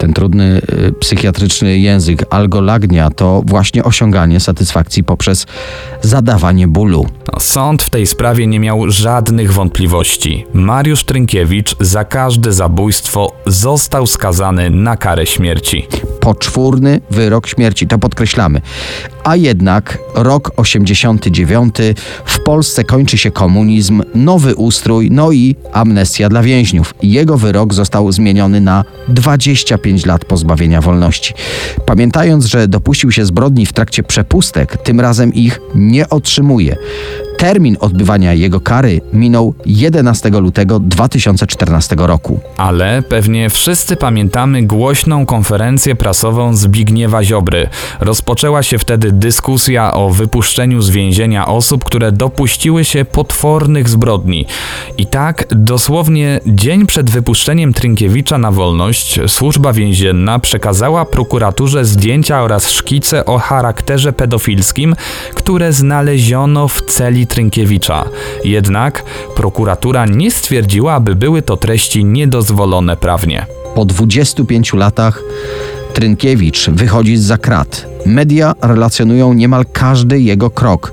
Ten 0.00 0.12
trudny 0.12 0.60
y, 0.88 0.92
psychiatryczny 0.92 1.78
język 1.78 2.24
algolagnia 2.30 3.10
to 3.10 3.42
właśnie 3.46 3.84
osiąganie 3.84 4.40
satysfakcji 4.40 5.04
poprzez 5.04 5.46
zadawanie 6.02 6.68
bólu. 6.68 7.06
No, 7.32 7.40
Sąd 7.40 7.82
w 7.82 7.90
tej 7.90 8.06
sprawie 8.06 8.46
nie 8.46 8.60
miał 8.60 8.90
żadnych 8.90 9.52
wątpliwości. 9.52 10.46
Mariusz 10.54 11.04
Trynkiewicz 11.04 11.76
za 11.80 12.04
każde 12.04 12.52
zabójstwo 12.52 13.32
został 13.46 14.06
skazany 14.06 14.70
na 14.70 14.96
karę 14.96 15.26
śmierci. 15.26 15.86
Poczwórny 16.20 17.00
wyrok 17.10 17.46
śmierci, 17.46 17.86
to 17.86 17.98
podkreślamy. 17.98 18.60
A 19.24 19.36
jednak 19.36 19.98
rok 20.14 20.50
89 20.56 21.74
w 22.24 22.38
Polsce 22.40 22.84
kończy 22.84 23.18
się 23.18 23.30
komunizm, 23.30 24.02
nowy 24.14 24.54
ustrój, 24.54 25.10
no 25.10 25.32
i 25.32 25.56
amnestia 25.72 26.28
dla 26.28 26.42
więźniów. 26.42 26.94
Jego 27.02 27.38
wyrok 27.38 27.74
został 27.74 28.12
zmieniony 28.12 28.60
na 28.60 28.84
25 29.08 30.06
lat 30.06 30.24
pozbawienia 30.24 30.80
wolności. 30.80 31.34
Pamiętając, 31.86 32.44
że 32.44 32.68
dopuścił 32.68 33.12
się 33.12 33.24
zbrodni 33.24 33.66
w 33.66 33.72
trakcie 33.72 34.02
przepustek, 34.02 34.76
tym 34.76 35.00
razem 35.00 35.34
ich 35.34 35.60
nie 35.74 36.08
otrzymuje. 36.08 36.76
Termin 37.40 37.76
odbywania 37.80 38.34
jego 38.34 38.60
kary 38.60 39.00
minął 39.12 39.54
11 39.66 40.30
lutego 40.30 40.80
2014 40.80 41.96
roku. 41.98 42.40
Ale 42.56 43.02
pewnie 43.02 43.50
wszyscy 43.50 43.96
pamiętamy 43.96 44.62
głośną 44.62 45.26
konferencję 45.26 45.94
prasową 45.94 46.54
Zbigniewa 46.56 47.24
Ziobry. 47.24 47.68
Rozpoczęła 48.00 48.62
się 48.62 48.78
wtedy 48.78 49.12
dyskusja 49.12 49.94
o 49.94 50.10
wypuszczeniu 50.10 50.82
z 50.82 50.90
więzienia 50.90 51.46
osób, 51.46 51.84
które 51.84 52.12
dopuściły 52.12 52.84
się 52.84 53.04
potwornych 53.04 53.88
zbrodni. 53.88 54.46
I 54.98 55.06
tak, 55.06 55.46
dosłownie 55.50 56.40
dzień 56.46 56.86
przed 56.86 57.10
wypuszczeniem 57.10 57.72
Trynkiewicza 57.72 58.38
na 58.38 58.50
wolność, 58.50 59.20
służba 59.26 59.72
więzienna 59.72 60.38
przekazała 60.38 61.04
prokuraturze 61.04 61.84
zdjęcia 61.84 62.42
oraz 62.42 62.70
szkice 62.70 63.24
o 63.24 63.38
charakterze 63.38 64.12
pedofilskim, 64.12 64.96
które 65.34 65.72
znaleziono 65.72 66.68
w 66.68 66.82
celi 66.82 67.29
Trynkiewicza. 67.30 68.04
Jednak 68.44 69.04
prokuratura 69.36 70.06
nie 70.06 70.30
stwierdziła, 70.30 70.94
aby 70.94 71.14
były 71.14 71.42
to 71.42 71.56
treści 71.56 72.04
niedozwolone 72.04 72.96
prawnie. 72.96 73.46
Po 73.74 73.84
25 73.84 74.72
latach 74.72 75.22
Trynkiewicz 75.92 76.70
wychodzi 76.70 77.16
z 77.16 77.40
krat. 77.40 77.86
Media 78.06 78.54
relacjonują 78.62 79.32
niemal 79.32 79.64
każdy 79.72 80.20
jego 80.20 80.50
krok. 80.50 80.92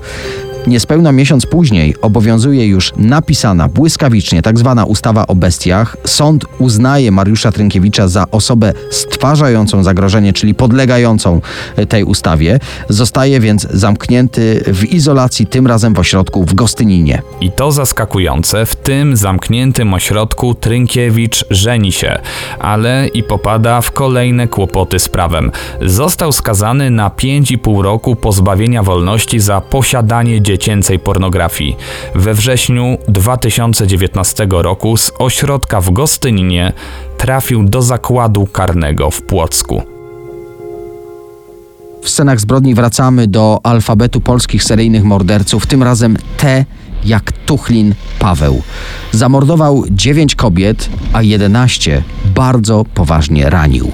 Niespełna 0.68 1.12
miesiąc 1.12 1.46
później 1.46 1.94
obowiązuje 2.02 2.66
już 2.66 2.92
napisana 2.96 3.68
błyskawicznie 3.68 4.42
tak 4.42 4.58
zwana 4.58 4.84
ustawa 4.84 5.26
o 5.26 5.34
bestiach. 5.34 5.96
Sąd 6.04 6.44
uznaje 6.58 7.10
Mariusza 7.10 7.52
Trynkiewicza 7.52 8.08
za 8.08 8.24
osobę 8.30 8.72
stwarzającą 8.90 9.82
zagrożenie, 9.82 10.32
czyli 10.32 10.54
podlegającą 10.54 11.40
tej 11.88 12.04
ustawie. 12.04 12.58
Zostaje 12.88 13.40
więc 13.40 13.66
zamknięty 13.70 14.64
w 14.66 14.84
izolacji, 14.84 15.46
tym 15.46 15.66
razem 15.66 15.94
w 15.94 15.98
ośrodku 15.98 16.44
w 16.44 16.54
Gostyninie. 16.54 17.22
I 17.40 17.50
to 17.50 17.72
zaskakujące, 17.72 18.66
w 18.66 18.76
tym 18.76 19.16
zamkniętym 19.16 19.94
ośrodku 19.94 20.54
Trynkiewicz 20.54 21.44
żeni 21.50 21.92
się, 21.92 22.18
ale 22.58 23.08
i 23.14 23.22
popada 23.22 23.80
w 23.80 23.90
kolejne 23.90 24.48
kłopoty 24.48 24.98
z 24.98 25.08
prawem. 25.08 25.52
Został 25.82 26.32
skazany 26.32 26.90
na 26.90 27.08
5,5 27.08 27.82
roku 27.82 28.16
pozbawienia 28.16 28.82
wolności 28.82 29.40
za 29.40 29.60
posiadanie 29.60 30.40
dziecięcej 30.58 30.98
pornografii. 30.98 31.76
We 32.14 32.34
wrześniu 32.34 32.98
2019 33.08 34.46
roku 34.50 34.96
z 34.96 35.12
ośrodka 35.18 35.80
w 35.80 35.90
Gostyninie 35.90 36.72
trafił 37.18 37.64
do 37.64 37.82
zakładu 37.82 38.46
karnego 38.46 39.10
w 39.10 39.22
Płocku. 39.22 39.82
W 42.02 42.08
scenach 42.08 42.40
zbrodni 42.40 42.74
wracamy 42.74 43.26
do 43.26 43.60
alfabetu 43.62 44.20
polskich 44.20 44.64
seryjnych 44.64 45.04
morderców, 45.04 45.66
tym 45.66 45.82
razem 45.82 46.16
T 46.36 46.64
jak 47.04 47.32
Tuchlin 47.32 47.94
Paweł. 48.18 48.62
Zamordował 49.12 49.84
9 49.90 50.34
kobiet, 50.34 50.88
a 51.12 51.22
11 51.22 52.02
bardzo 52.34 52.84
poważnie 52.94 53.50
ranił. 53.50 53.92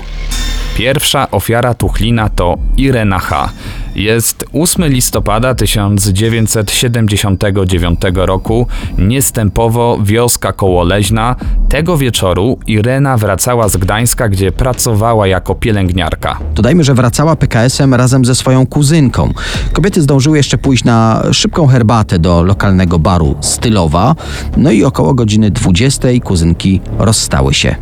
Pierwsza 0.77 1.31
ofiara 1.31 1.75
Tuchlina 1.75 2.29
to 2.29 2.59
Irena 2.77 3.19
H. 3.19 3.49
Jest 3.95 4.45
8 4.53 4.85
listopada 4.85 5.55
1979 5.55 8.01
roku, 8.15 8.67
niestępowo 8.99 9.99
wioska 10.03 10.53
Kołoleźna. 10.53 11.37
Tego 11.69 11.97
wieczoru 11.97 12.59
Irena 12.67 13.17
wracała 13.17 13.69
z 13.69 13.77
Gdańska, 13.77 14.29
gdzie 14.29 14.53
pracowała 14.53 15.27
jako 15.27 15.55
pielęgniarka. 15.55 16.39
Dodajmy, 16.55 16.85
że 16.85 16.95
wracała 16.95 17.37
PKS-em 17.37 17.95
razem 17.95 18.25
ze 18.25 18.35
swoją 18.35 18.67
kuzynką. 18.67 19.33
Kobiety 19.73 20.03
zdążyły 20.03 20.37
jeszcze 20.37 20.59
pójść 20.59 20.85
na 20.85 21.23
szybką 21.33 21.67
herbatę 21.67 22.19
do 22.19 22.43
lokalnego 22.43 22.99
baru 22.99 23.37
Stylowa, 23.41 24.15
no 24.57 24.71
i 24.71 24.85
około 24.85 25.15
godziny 25.15 25.51
20 25.51 26.09
kuzynki 26.25 26.81
rozstały 26.99 27.55
się. 27.55 27.77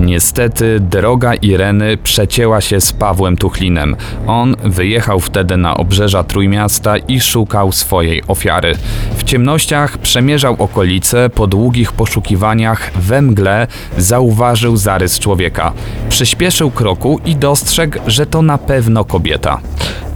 Niestety 0.00 0.80
droga 0.80 1.34
Ireny 1.34 1.96
przecięła 1.96 2.60
się 2.60 2.80
z 2.80 2.92
Pawłem 2.92 3.36
Tuchlinem. 3.36 3.96
On 4.26 4.56
wyjechał 4.64 5.20
wtedy 5.30 5.56
na 5.56 5.76
obrzeża 5.76 6.24
Trójmiasta 6.24 6.96
i 6.96 7.20
szukał 7.20 7.72
swojej 7.72 8.22
ofiary. 8.28 8.74
W 9.16 9.24
ciemnościach 9.24 9.98
przemierzał 9.98 10.56
okolice, 10.58 11.30
po 11.30 11.46
długich 11.46 11.92
poszukiwaniach 11.92 12.90
we 12.96 13.22
mgle 13.22 13.66
zauważył 13.98 14.76
zarys 14.76 15.18
człowieka. 15.18 15.72
Przyspieszył 16.08 16.70
kroku 16.70 17.20
i 17.24 17.36
dostrzegł, 17.36 17.98
że 18.06 18.26
to 18.26 18.42
na 18.42 18.58
pewno 18.58 19.04
kobieta. 19.04 19.60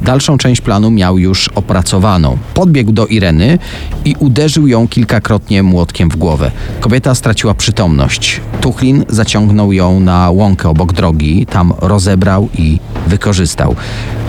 Dalszą 0.03 0.39
część 0.39 0.61
planu 0.61 0.91
miał 0.91 1.19
już 1.19 1.49
opracowaną. 1.49 2.39
Podbiegł 2.55 2.93
do 2.93 3.07
Ireny 3.07 3.59
i 4.05 4.15
uderzył 4.19 4.67
ją 4.67 4.89
kilkakrotnie 4.89 5.63
młotkiem 5.63 6.09
w 6.09 6.17
głowę. 6.17 6.51
Kobieta 6.81 7.15
straciła 7.15 7.55
przytomność. 7.55 8.41
Tuchlin 8.61 9.05
zaciągnął 9.09 9.73
ją 9.73 10.01
na 10.01 10.31
łąkę 10.31 10.69
obok 10.69 10.93
drogi, 10.93 11.47
tam 11.47 11.73
rozebrał 11.79 12.49
i 12.59 12.79
wykorzystał. 13.07 13.77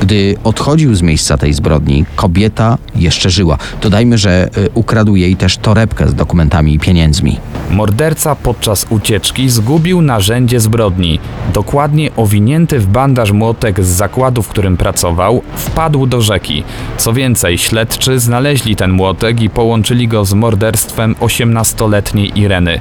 Gdy 0.02 0.36
odchodził 0.44 0.75
z 0.76 1.02
miejsca 1.02 1.38
tej 1.38 1.54
zbrodni, 1.54 2.06
kobieta 2.16 2.78
jeszcze 2.96 3.30
żyła. 3.30 3.58
Dodajmy, 3.82 4.18
że 4.18 4.50
y, 4.58 4.70
ukradł 4.74 5.16
jej 5.16 5.36
też 5.36 5.58
torebkę 5.58 6.10
z 6.10 6.14
dokumentami 6.14 6.74
i 6.74 6.80
pieniędzmi. 6.80 7.40
Morderca 7.70 8.36
podczas 8.36 8.86
ucieczki 8.90 9.50
zgubił 9.50 10.02
narzędzie 10.02 10.60
zbrodni. 10.60 11.20
Dokładnie 11.54 12.10
owinięty 12.16 12.80
w 12.80 12.88
bandaż 12.88 13.32
młotek 13.32 13.84
z 13.84 13.88
zakładu, 13.88 14.42
w 14.42 14.48
którym 14.48 14.78
pracował, 14.78 15.42
wpadł 15.56 16.08
do 16.08 16.22
rzeki. 16.22 16.64
Co 16.98 17.14
więcej, 17.14 17.58
śledczy 17.58 18.20
znaleźli 18.20 18.76
ten 18.76 18.92
młotek 18.92 19.42
i 19.42 19.50
połączyli 19.50 20.08
go 20.08 20.26
z 20.26 20.34
morderstwem 20.34 21.16
18-letniej 21.16 22.40
Ireny. 22.40 22.80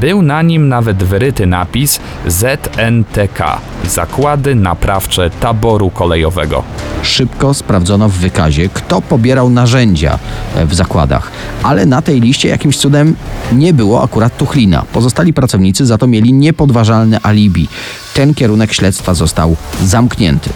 Był 0.00 0.22
na 0.22 0.42
nim 0.42 0.68
nawet 0.68 1.02
wyryty 1.02 1.46
napis 1.46 2.00
ZNTK 2.26 3.60
Zakłady 3.84 4.54
Naprawcze 4.54 5.30
Taboru 5.30 5.90
Kolejowego. 5.90 6.62
Szybko 7.02 7.35
sprawdzono 7.54 8.08
w 8.08 8.12
wykazie, 8.12 8.68
kto 8.68 9.02
pobierał 9.02 9.50
narzędzia 9.50 10.18
e, 10.54 10.66
w 10.66 10.74
zakładach, 10.74 11.30
ale 11.62 11.86
na 11.86 12.02
tej 12.02 12.20
liście 12.20 12.48
jakimś 12.48 12.76
cudem 12.78 13.14
nie 13.52 13.74
było 13.74 14.02
akurat 14.02 14.36
Tuchlina. 14.36 14.82
Pozostali 14.92 15.32
pracownicy 15.32 15.86
za 15.86 15.98
to 15.98 16.06
mieli 16.06 16.32
niepodważalne 16.32 17.20
alibi. 17.22 17.68
Ten 18.14 18.34
kierunek 18.34 18.72
śledztwa 18.72 19.14
został 19.14 19.56
zamknięty. 19.84 20.50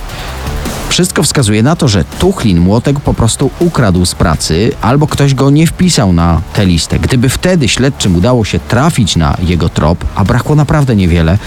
Wszystko 0.90 1.22
wskazuje 1.22 1.62
na 1.62 1.76
to, 1.76 1.88
że 1.88 2.04
Tuchlin 2.04 2.60
młotek 2.60 3.00
po 3.00 3.14
prostu 3.14 3.50
ukradł 3.58 4.06
z 4.06 4.14
pracy, 4.14 4.72
albo 4.80 5.06
ktoś 5.06 5.34
go 5.34 5.50
nie 5.50 5.66
wpisał 5.66 6.12
na 6.12 6.40
tę 6.54 6.66
listę. 6.66 6.98
Gdyby 6.98 7.28
wtedy 7.28 7.68
śledczym 7.68 8.16
udało 8.16 8.44
się 8.44 8.58
trafić 8.58 9.16
na 9.16 9.36
jego 9.42 9.68
trop, 9.68 10.04
a 10.14 10.24
brakło 10.24 10.56
naprawdę 10.56 10.96
niewiele, 10.96 11.38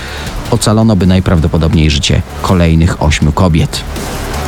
ocalono 0.51 0.95
by 0.95 1.07
najprawdopodobniej 1.07 1.89
życie 1.89 2.21
kolejnych 2.41 3.03
ośmiu 3.03 3.31
kobiet. 3.31 3.83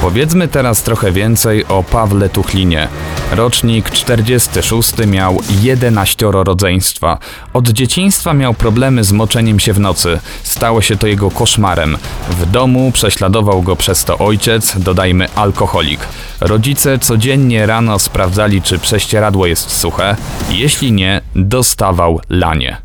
Powiedzmy 0.01 0.47
teraz 0.47 0.83
trochę 0.83 1.11
więcej 1.11 1.65
o 1.65 1.83
Pawle 1.83 2.29
Tuchlinie. 2.29 2.87
Rocznik 3.31 3.89
46 3.89 4.93
miał 5.07 5.41
11 5.61 6.25
rodzeństwa. 6.31 7.17
Od 7.53 7.69
dzieciństwa 7.69 8.33
miał 8.33 8.53
problemy 8.53 9.03
z 9.03 9.11
moczeniem 9.11 9.59
się 9.59 9.73
w 9.73 9.79
nocy. 9.79 10.19
Stało 10.43 10.81
się 10.81 10.97
to 10.97 11.07
jego 11.07 11.31
koszmarem. 11.31 11.97
W 12.29 12.45
domu 12.45 12.91
prześladował 12.91 13.61
go 13.61 13.75
przez 13.75 14.05
to 14.05 14.17
ojciec, 14.17 14.73
dodajmy 14.77 15.27
alkoholik. 15.35 15.99
Rodzice 16.41 16.99
codziennie 16.99 17.65
rano 17.65 17.99
sprawdzali, 17.99 18.61
czy 18.61 18.79
prześcieradło 18.79 19.45
jest 19.45 19.71
suche. 19.71 20.15
Jeśli 20.49 20.91
nie, 20.91 21.21
dostawał 21.35 22.21
lanie. 22.29 22.84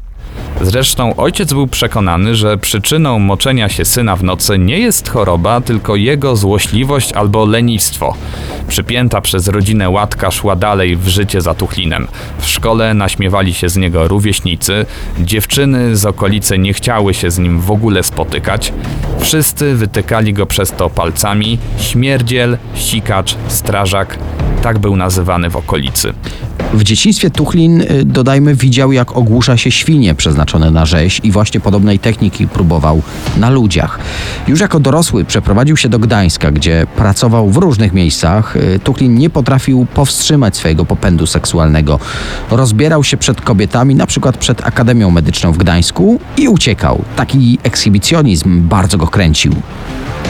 Zresztą 0.60 1.16
ojciec 1.16 1.52
był 1.52 1.66
przekonany, 1.66 2.34
że 2.34 2.58
przyczyną 2.58 3.18
moczenia 3.18 3.68
się 3.68 3.84
syna 3.84 4.16
w 4.16 4.24
nocy 4.24 4.58
nie 4.58 4.78
jest 4.78 5.08
choroba, 5.08 5.60
tylko 5.60 5.96
jego 5.96 6.36
złośliwość 6.36 7.12
albo 7.12 7.44
lenistwo. 7.44 8.14
Przypięta 8.68 9.20
przez 9.20 9.48
rodzinę 9.48 9.90
łatka 9.90 10.30
szła 10.30 10.56
dalej 10.56 10.96
w 10.96 11.08
życie 11.08 11.40
za 11.40 11.54
Tuchlinem. 11.54 12.08
W 12.38 12.46
szkole 12.46 12.94
naśmiewali 12.94 13.54
się 13.54 13.68
z 13.68 13.76
niego 13.76 14.08
rówieśnicy, 14.08 14.86
dziewczyny 15.20 15.96
z 15.96 16.06
okolicy 16.06 16.58
nie 16.58 16.72
chciały 16.72 17.14
się 17.14 17.30
z 17.30 17.38
nim 17.38 17.60
w 17.60 17.70
ogóle 17.70 18.02
spotykać. 18.02 18.72
Wszyscy 19.20 19.74
wytykali 19.74 20.32
go 20.32 20.46
przez 20.46 20.72
to 20.72 20.90
palcami, 20.90 21.58
śmierdziel, 21.78 22.58
sikacz, 22.74 23.36
strażak, 23.48 24.18
tak 24.62 24.78
był 24.78 24.96
nazywany 24.96 25.50
w 25.50 25.56
okolicy. 25.56 26.12
W 26.74 26.82
dzieciństwie 26.82 27.30
Tuchlin, 27.30 27.80
y, 27.80 28.04
dodajmy, 28.04 28.54
widział 28.54 28.92
jak 28.92 29.16
ogłusza 29.16 29.56
się 29.56 29.70
świnie 29.70 30.14
przeznaczone 30.14 30.70
na 30.70 30.86
rzeź 30.86 31.20
i 31.24 31.30
właśnie 31.30 31.60
podobnej 31.60 31.98
techniki 31.98 32.48
próbował 32.48 33.02
na 33.36 33.50
ludziach. 33.50 33.98
Już 34.48 34.60
jako 34.60 34.80
dorosły 34.80 35.24
przeprowadził 35.24 35.76
się 35.76 35.88
do 35.88 35.98
Gdańska, 35.98 36.50
gdzie 36.50 36.86
pracował 36.96 37.50
w 37.50 37.56
różnych 37.56 37.92
miejscach. 37.92 38.56
Y, 38.56 38.80
Tuchlin 38.84 39.14
nie 39.14 39.30
potrafił 39.30 39.86
powstrzymać 39.94 40.56
swojego 40.56 40.84
popędu 40.84 41.26
seksualnego. 41.26 41.98
Rozbierał 42.50 43.04
się 43.04 43.16
przed 43.16 43.40
kobietami, 43.40 43.94
na 43.94 44.06
przykład 44.06 44.36
przed 44.36 44.66
Akademią 44.66 45.10
Medyczną 45.10 45.52
w 45.52 45.58
Gdańsku 45.58 46.20
i 46.36 46.48
uciekał. 46.48 47.04
Taki 47.16 47.58
ekshibicjonizm 47.62 48.68
bardzo 48.68 48.98
go 48.98 49.06
kręcił. 49.06 49.52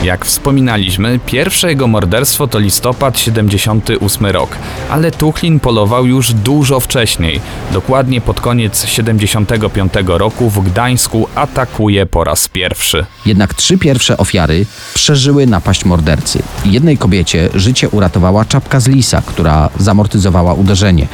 Jak 0.05 0.25
wspominaliśmy, 0.25 1.19
pierwsze 1.27 1.69
jego 1.69 1.87
morderstwo 1.87 2.47
to 2.47 2.59
listopad 2.59 3.19
78 3.19 4.27
rok, 4.27 4.57
ale 4.91 5.11
Tuchlin 5.11 5.61
polował 5.61 6.07
już 6.07 6.33
dużo 6.33 6.81
wcześniej. 6.81 7.41
Dokładnie 7.73 8.21
pod 8.21 8.41
koniec 8.41 8.87
75 8.87 9.93
roku 10.07 10.51
w 10.51 10.65
Gdańsku 10.65 11.29
atakuje 11.35 12.07
po 12.07 12.25
raz 12.25 12.49
pierwszy. 12.49 13.07
Jednak 13.27 13.55
trzy 13.55 13.79
pierwsze 13.79 14.17
ofiary 14.17 14.67
przeżyły 14.95 15.47
napaść 15.47 15.85
mordercy. 15.85 16.43
Jednej 16.65 16.99
kobiecie 16.99 17.49
życie 17.55 17.89
uratowała 17.89 18.45
czapka 18.45 18.81
z 18.81 18.87
lisa, 18.89 19.23
która 19.27 19.71
zamortyzowała 19.79 20.55
uderzenie, 20.55 21.07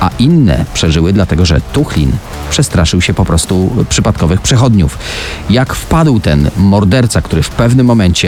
a 0.00 0.10
inne 0.18 0.64
przeżyły 0.74 1.12
dlatego, 1.12 1.46
że 1.46 1.60
Tuchlin 1.72 2.12
przestraszył 2.50 3.00
się 3.00 3.14
po 3.14 3.24
prostu 3.24 3.84
przypadkowych 3.88 4.40
przechodniów. 4.40 4.98
Jak 5.50 5.74
wpadł 5.74 6.20
ten 6.20 6.50
morderca, 6.56 7.22
który 7.22 7.42
w 7.42 7.50
pewnym 7.50 7.86
momencie 7.86 8.25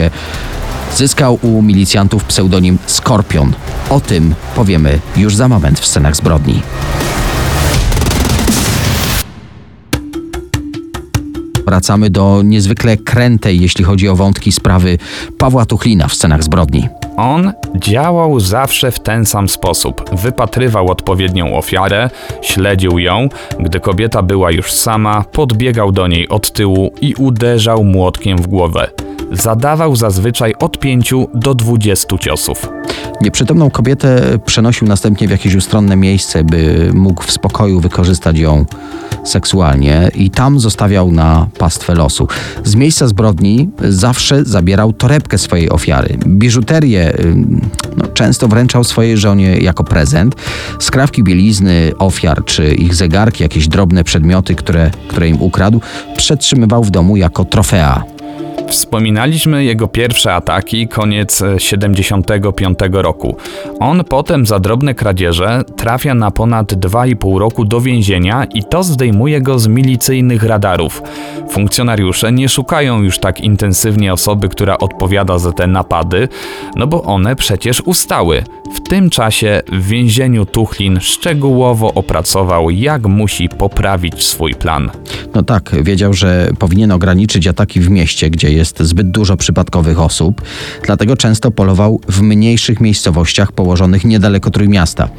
zyskał 0.95 1.39
u 1.41 1.61
milicjantów 1.61 2.23
pseudonim 2.23 2.77
Skorpion. 2.85 3.53
O 3.89 3.99
tym 3.99 4.35
powiemy 4.55 4.99
już 5.17 5.35
za 5.35 5.47
moment 5.47 5.79
w 5.79 5.87
scenach 5.87 6.15
zbrodni. 6.15 6.61
Wracamy 11.65 12.09
do 12.09 12.41
niezwykle 12.43 12.97
krętej, 12.97 13.61
jeśli 13.61 13.83
chodzi 13.85 14.09
o 14.09 14.15
wątki 14.15 14.51
sprawy 14.51 14.97
Pawła 15.37 15.65
Tuchlina 15.65 16.07
w 16.07 16.13
scenach 16.13 16.43
zbrodni. 16.43 16.87
On 17.17 17.53
działał 17.75 18.39
zawsze 18.39 18.91
w 18.91 18.99
ten 18.99 19.25
sam 19.25 19.49
sposób. 19.49 20.09
Wypatrywał 20.11 20.91
odpowiednią 20.91 21.57
ofiarę, 21.57 22.09
śledził 22.41 22.99
ją, 22.99 23.29
gdy 23.59 23.79
kobieta 23.79 24.21
była 24.21 24.51
już 24.51 24.71
sama, 24.71 25.23
podbiegał 25.31 25.91
do 25.91 26.07
niej 26.07 26.29
od 26.29 26.51
tyłu 26.51 26.93
i 27.01 27.13
uderzał 27.13 27.83
młotkiem 27.83 28.37
w 28.37 28.47
głowę. 28.47 28.87
Zadawał 29.31 29.95
zazwyczaj 29.95 30.53
od 30.59 30.79
5 30.79 31.13
do 31.33 31.55
20 31.55 32.17
ciosów. 32.17 32.69
Nieprzytomną 33.21 33.69
kobietę 33.69 34.39
przenosił 34.45 34.87
następnie 34.87 35.27
w 35.27 35.31
jakieś 35.31 35.55
ustronne 35.55 35.95
miejsce, 35.95 36.43
by 36.43 36.91
mógł 36.93 37.23
w 37.23 37.31
spokoju 37.31 37.79
wykorzystać 37.79 38.37
ją 38.37 38.65
seksualnie 39.23 40.11
i 40.15 40.29
tam 40.29 40.59
zostawiał 40.59 41.11
na 41.11 41.47
pastwę 41.57 41.95
losu. 41.95 42.27
Z 42.63 42.75
miejsca 42.75 43.07
zbrodni 43.07 43.69
zawsze 43.79 44.45
zabierał 44.45 44.93
torebkę 44.93 45.37
swojej 45.37 45.69
ofiary. 45.69 46.17
Biżuterię 46.27 47.13
no, 47.97 48.07
często 48.07 48.47
wręczał 48.47 48.83
swojej 48.83 49.17
żonie 49.17 49.57
jako 49.57 49.83
prezent. 49.83 50.35
Skrawki 50.79 51.23
bielizny 51.23 51.91
ofiar 51.97 52.45
czy 52.45 52.73
ich 52.73 52.95
zegarki, 52.95 53.43
jakieś 53.43 53.67
drobne 53.67 54.03
przedmioty, 54.03 54.55
które, 54.55 54.91
które 55.07 55.29
im 55.29 55.41
ukradł, 55.41 55.81
przetrzymywał 56.17 56.83
w 56.83 56.91
domu 56.91 57.17
jako 57.17 57.45
trofea. 57.45 58.18
Wspominaliśmy 58.67 59.63
jego 59.63 59.87
pierwsze 59.87 60.33
ataki, 60.33 60.87
koniec 60.87 61.41
e, 61.41 61.59
75 61.59 62.79
roku. 62.91 63.37
On 63.79 64.03
potem 64.03 64.45
za 64.45 64.59
drobne 64.59 64.93
kradzieże 64.93 65.61
trafia 65.75 66.13
na 66.13 66.31
ponad 66.31 66.73
2,5 66.73 67.37
roku 67.37 67.65
do 67.65 67.81
więzienia 67.81 68.45
i 68.53 68.63
to 68.63 68.83
zdejmuje 68.83 69.41
go 69.41 69.59
z 69.59 69.67
milicyjnych 69.67 70.43
radarów. 70.43 71.03
Funkcjonariusze 71.49 72.31
nie 72.31 72.49
szukają 72.49 73.01
już 73.01 73.19
tak 73.19 73.41
intensywnie 73.41 74.13
osoby, 74.13 74.49
która 74.49 74.77
odpowiada 74.77 75.37
za 75.37 75.51
te 75.51 75.67
napady, 75.67 76.27
no 76.75 76.87
bo 76.87 77.03
one 77.03 77.35
przecież 77.35 77.81
ustały. 77.81 78.43
W 78.73 78.79
tym 78.89 79.09
czasie 79.09 79.61
w 79.71 79.87
więzieniu 79.87 80.45
Tuchlin 80.45 80.99
szczegółowo 80.99 81.93
opracował, 81.93 82.69
jak 82.69 83.05
musi 83.07 83.49
poprawić 83.49 84.23
swój 84.23 84.53
plan. 84.53 84.91
No 85.35 85.43
tak, 85.43 85.75
wiedział, 85.83 86.13
że 86.13 86.49
powinien 86.59 86.91
ograniczyć 86.91 87.47
ataki 87.47 87.79
w 87.79 87.89
mieście, 87.89 88.29
gdzie 88.29 88.51
jest 88.51 88.79
zbyt 88.79 89.11
dużo 89.11 89.37
przypadkowych 89.37 89.99
osób, 89.99 90.41
dlatego 90.85 91.17
często 91.17 91.51
polował 91.51 92.01
w 92.07 92.21
mniejszych 92.21 92.79
miejscowościach 92.79 93.51
położonych 93.51 94.05
niedaleko 94.05 94.49
Trójmiasta. 94.51 95.09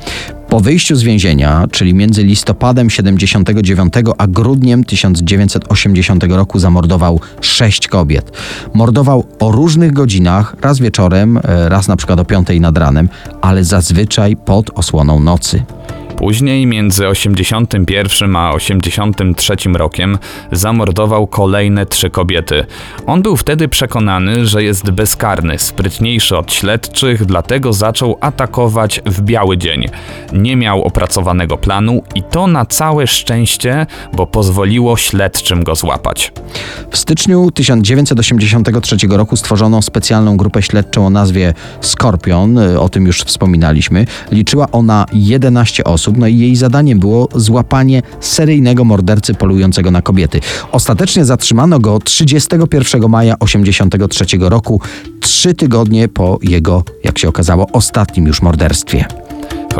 Po 0.51 0.61
wyjściu 0.61 0.97
z 0.97 1.03
więzienia, 1.03 1.67
czyli 1.71 1.95
między 1.95 2.25
listopadem 2.25 2.91
79 2.91 3.95
a 4.19 4.27
grudniem 4.27 4.85
1980 4.85 6.25
roku 6.25 6.59
zamordował 6.59 7.21
sześć 7.41 7.89
kobiet. 7.89 8.33
Mordował 8.75 9.25
o 9.41 9.53
różnych 9.53 9.93
godzinach, 9.93 10.57
raz 10.63 10.79
wieczorem, 10.79 11.41
e, 11.45 11.69
raz 11.69 11.89
na 11.89 11.97
przykład 11.97 12.21
o 12.21 12.25
5 12.25 12.61
nad 12.61 12.79
ranem, 12.79 13.09
ale 13.41 13.65
zazwyczaj 13.65 14.37
pod 14.37 14.71
osłoną 14.79 15.21
nocy. 15.21 15.63
Później, 16.20 16.66
między 16.66 17.09
81 17.09 18.37
a 18.37 18.52
83 18.52 19.54
rokiem, 19.74 20.18
zamordował 20.52 21.26
kolejne 21.26 21.87
trzy 21.87 22.11
kobiety. 22.11 22.66
On 23.06 23.22
był 23.22 23.37
wtedy 23.37 23.68
przekonany, 23.68 24.46
że 24.46 24.62
jest 24.62 24.90
bezkarny, 24.90 25.59
sprytniejszy 25.59 26.37
od 26.37 26.52
śledczych, 26.52 27.26
dlatego 27.26 27.72
zaczął 27.72 28.18
atakować 28.20 29.00
w 29.06 29.20
biały 29.20 29.59
dzień. 29.59 29.87
Nie 30.33 30.56
miał 30.56 30.83
opracowanego 30.83 31.59
planu 31.59 32.02
i 32.14 32.22
to 32.22 32.46
na 32.46 32.66
całe 32.66 33.06
szczęście, 33.06 33.87
bo 34.12 34.26
pozwoliło 34.26 34.96
śledczym 34.96 35.64
go 35.64 35.74
złapać. 35.74 36.33
W 36.90 36.96
styczniu 36.96 37.50
1983 37.50 38.96
roku 39.11 39.37
stworzono 39.37 39.83
specjalną 39.83 40.37
grupę 40.37 40.62
śledczą 40.62 41.06
o 41.06 41.11
nazwie 41.11 41.54
Skorpion, 41.80 42.59
y, 42.59 42.80
o 42.80 42.88
tym 42.88 43.06
już 43.06 43.20
wspominaliśmy. 43.20 44.06
Liczyła 44.33 44.66
ona 44.72 45.06
11 45.12 45.85
osób, 45.85 46.10
no 46.16 46.27
i 46.27 46.38
jej 46.38 46.57
zadaniem 46.57 46.99
było 46.99 47.29
złapanie 47.35 48.03
seryjnego 48.20 48.85
mordercy 48.85 49.35
polującego 49.35 49.90
na 49.90 50.03
kobiety. 50.03 50.40
Ostatecznie 50.73 51.25
zatrzymano 51.25 51.79
go 51.79 51.99
31 51.99 53.09
maja 53.09 53.37
1983 53.37 54.38
roku, 54.40 54.81
trzy 55.20 55.55
tygodnie 55.55 56.09
po 56.09 56.38
jego, 56.42 56.85
jak 57.05 57.18
się 57.18 57.29
okazało, 57.29 57.66
ostatnim 57.73 58.27
już 58.27 58.42
morderstwie. 58.42 59.30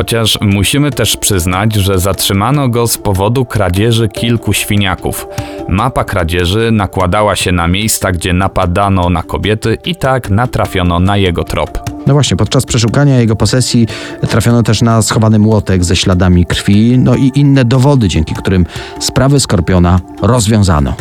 Chociaż 0.01 0.39
musimy 0.41 0.91
też 0.91 1.17
przyznać, 1.17 1.75
że 1.75 1.99
zatrzymano 1.99 2.69
go 2.69 2.87
z 2.87 2.99
powodu 2.99 3.45
kradzieży 3.45 4.09
kilku 4.09 4.53
świniaków. 4.53 5.27
Mapa 5.69 6.05
kradzieży 6.05 6.71
nakładała 6.73 7.37
się 7.37 7.53
na 7.53 7.69
miejsca, 7.69 8.13
gdzie 8.13 8.33
napadano 8.33 9.11
na 9.11 9.23
kobiety 9.23 9.79
i 9.85 9.97
tak 9.97 10.31
natrafiono 10.31 11.01
na 11.01 11.17
jego 11.17 11.45
trop. 11.45 11.79
No 12.07 12.13
właśnie, 12.13 12.37
podczas 12.37 12.67
przeszukania 12.67 13.21
jego 13.21 13.37
posesji 13.37 13.87
trafiono 14.29 14.63
też 14.63 14.83
na 14.83 15.03
schowany 15.03 15.39
młotek 15.39 15.85
ze 15.85 15.97
śladami 15.97 16.47
krwi, 16.47 16.99
no 16.99 17.15
i 17.15 17.33
inne 17.35 17.65
dowody, 17.65 18.09
dzięki 18.09 18.35
którym 18.35 18.67
sprawy 19.01 19.41
Skorpiona 19.41 20.01
rozwiązano. 20.23 20.95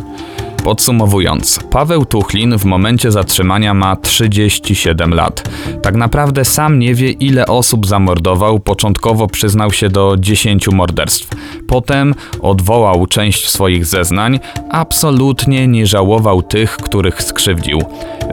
Podsumowując, 0.63 1.59
Paweł 1.71 2.05
Tuchlin 2.05 2.57
w 2.57 2.65
momencie 2.65 3.11
zatrzymania 3.11 3.73
ma 3.73 3.95
37 3.95 5.13
lat. 5.13 5.49
Tak 5.81 5.95
naprawdę 5.95 6.45
sam 6.45 6.79
nie 6.79 6.95
wie, 6.95 7.11
ile 7.11 7.45
osób 7.45 7.87
zamordował. 7.87 8.59
Początkowo 8.59 9.27
przyznał 9.27 9.71
się 9.71 9.89
do 9.89 10.15
10 10.19 10.67
morderstw. 10.67 11.27
Potem 11.67 12.15
odwołał 12.41 13.07
część 13.07 13.49
swoich 13.49 13.85
zeznań. 13.85 14.39
Absolutnie 14.71 15.67
nie 15.67 15.85
żałował 15.85 16.41
tych, 16.41 16.77
których 16.77 17.23
skrzywdził. 17.23 17.81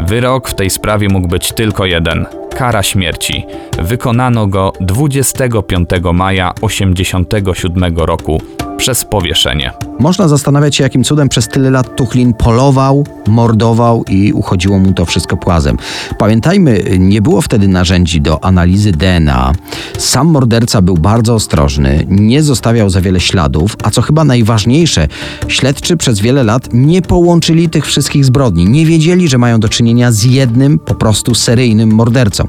Wyrok 0.06 0.48
w 0.48 0.54
tej 0.54 0.70
sprawie 0.70 1.08
mógł 1.08 1.28
być 1.28 1.52
tylko 1.52 1.86
jeden 1.86 2.26
kara 2.56 2.82
śmierci. 2.82 3.44
Wykonano 3.78 4.46
go 4.46 4.72
25 4.80 5.88
maja 6.12 6.52
87 6.60 7.96
roku 7.96 8.42
przez 8.76 9.04
powieszenie. 9.04 9.72
Można 9.98 10.28
zastanawiać 10.28 10.76
się, 10.76 10.84
jakim 10.84 11.04
cudem 11.04 11.28
przez 11.28 11.48
tyle 11.48 11.70
lat 11.70 11.96
Tuchlin 11.96 12.34
polował, 12.34 13.06
mordował 13.26 14.04
i 14.08 14.32
uchodziło 14.32 14.78
mu 14.78 14.92
to 14.92 15.04
wszystko 15.04 15.36
płazem. 15.36 15.76
Pamiętajmy, 16.18 16.82
nie 16.98 17.22
było 17.22 17.42
wtedy 17.42 17.68
narzędzi 17.68 18.20
do 18.20 18.44
analizy 18.44 18.92
DNA. 18.92 19.52
Sam 19.98 20.26
morderca 20.26 20.82
był 20.82 20.94
bardzo 20.94 21.34
ostrożny, 21.34 22.06
nie 22.08 22.42
zostawiał 22.42 22.90
za 22.90 23.00
wiele 23.00 23.20
śladów, 23.20 23.76
a 23.82 23.90
co 23.90 24.02
chyba 24.02 24.24
najważniejsze, 24.24 25.08
śledczy 25.48 25.96
przez 25.96 26.20
wiele 26.20 26.44
lat 26.44 26.68
nie 26.72 27.02
połączyli 27.02 27.68
tych 27.68 27.86
wszystkich 27.86 28.24
zbrodni. 28.24 28.66
Nie 28.66 28.86
wiedzieli, 28.86 29.28
że 29.28 29.38
mają 29.38 29.60
do 29.60 29.68
czynienia 29.68 30.12
z 30.12 30.24
jednym 30.24 30.78
po 30.78 30.94
prostu 30.94 31.34
seryjnym 31.34 31.90
mordercą. 31.90 32.44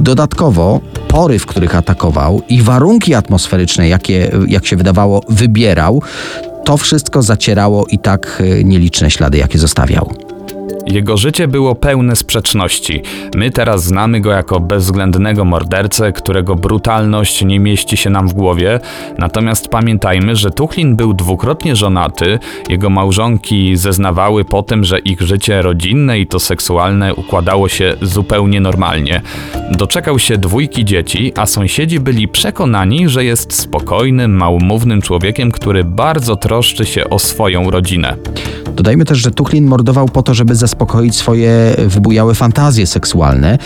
Dodatkowo 0.00 0.80
pory, 1.08 1.38
w 1.38 1.46
których 1.46 1.76
atakował 1.76 2.42
i 2.48 2.62
warunki 2.62 3.14
atmosferyczne, 3.14 3.88
jakie, 3.88 4.30
jak 4.48 4.66
się 4.66 4.76
wydawało, 4.76 5.20
wybierał, 5.28 5.67
to 6.64 6.76
wszystko 6.76 7.22
zacierało 7.22 7.86
i 7.86 7.98
tak 7.98 8.42
e, 8.60 8.64
nieliczne 8.64 9.10
ślady, 9.10 9.38
jakie 9.38 9.58
zostawiał. 9.58 10.14
Jego 10.86 11.16
życie 11.16 11.48
było 11.48 11.74
pełne 11.74 12.16
sprzeczności. 12.16 13.02
My 13.34 13.50
teraz 13.50 13.84
znamy 13.84 14.20
go 14.20 14.30
jako 14.30 14.60
bezwzględnego 14.60 15.44
mordercę, 15.44 16.12
którego 16.12 16.54
brutalność 16.54 17.44
nie 17.44 17.60
mieści 17.60 17.96
się 17.96 18.10
nam 18.10 18.28
w 18.28 18.32
głowie. 18.32 18.80
Natomiast 19.18 19.68
pamiętajmy, 19.68 20.36
że 20.36 20.50
Tuchlin 20.50 20.96
był 20.96 21.14
dwukrotnie 21.14 21.76
żonaty. 21.76 22.38
Jego 22.68 22.90
małżonki 22.90 23.76
zeznawały 23.76 24.44
po 24.44 24.62
tym, 24.62 24.84
że 24.84 24.98
ich 24.98 25.20
życie 25.20 25.62
rodzinne 25.62 26.18
i 26.20 26.26
to 26.26 26.38
seksualne 26.38 27.14
układało 27.14 27.68
się 27.68 27.94
zupełnie 28.02 28.60
normalnie. 28.60 29.22
Doczekał 29.70 30.18
się 30.18 30.38
dwójki 30.38 30.84
dzieci, 30.84 31.32
a 31.36 31.46
sąsiedzi 31.46 32.00
byli 32.00 32.28
przekonani, 32.28 33.08
że 33.08 33.24
jest 33.24 33.52
spokojnym, 33.52 34.36
małomównym 34.36 35.02
człowiekiem, 35.02 35.50
który 35.50 35.84
bardzo 35.84 36.36
troszczy 36.36 36.86
się 36.86 37.10
o 37.10 37.18
swoją 37.18 37.70
rodzinę. 37.70 38.16
Dodajmy 38.78 39.04
też, 39.04 39.18
że 39.18 39.30
Tuchlin 39.30 39.66
mordował 39.66 40.08
po 40.08 40.22
to, 40.22 40.34
żeby 40.34 40.54
zaspokoić 40.58 41.16
swoje 41.16 41.76
wybujałe 41.86 42.34
fantazje 42.34 42.86
seksualne, 42.86 43.58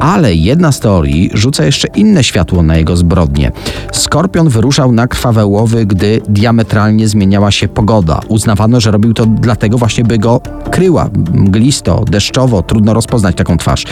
ale 0.00 0.34
jedna 0.34 0.72
z 0.72 0.80
teorii 0.80 1.30
rzuca 1.34 1.64
jeszcze 1.64 1.88
inne 1.88 2.24
światło 2.24 2.62
na 2.62 2.76
jego 2.76 2.96
zbrodnie. 2.96 3.52
Skorpion 3.92 4.48
wyruszał 4.48 4.92
na 4.92 5.06
krwawe 5.06 5.46
łowy, 5.46 5.86
gdy 5.86 6.20
diametralnie 6.28 7.08
zmieniała 7.08 7.50
się 7.50 7.68
pogoda. 7.68 8.20
Uznawano, 8.28 8.80
że 8.80 8.90
robił 8.90 9.14
to 9.14 9.26
dlatego 9.26 9.78
właśnie, 9.78 10.04
by 10.04 10.18
go 10.18 10.40
kryła. 10.70 11.08
Mglisto, 11.32 12.04
deszczowo, 12.10 12.62
trudno 12.62 12.94
rozpoznać 12.94 13.36
taką 13.36 13.56
twarz. 13.56 13.84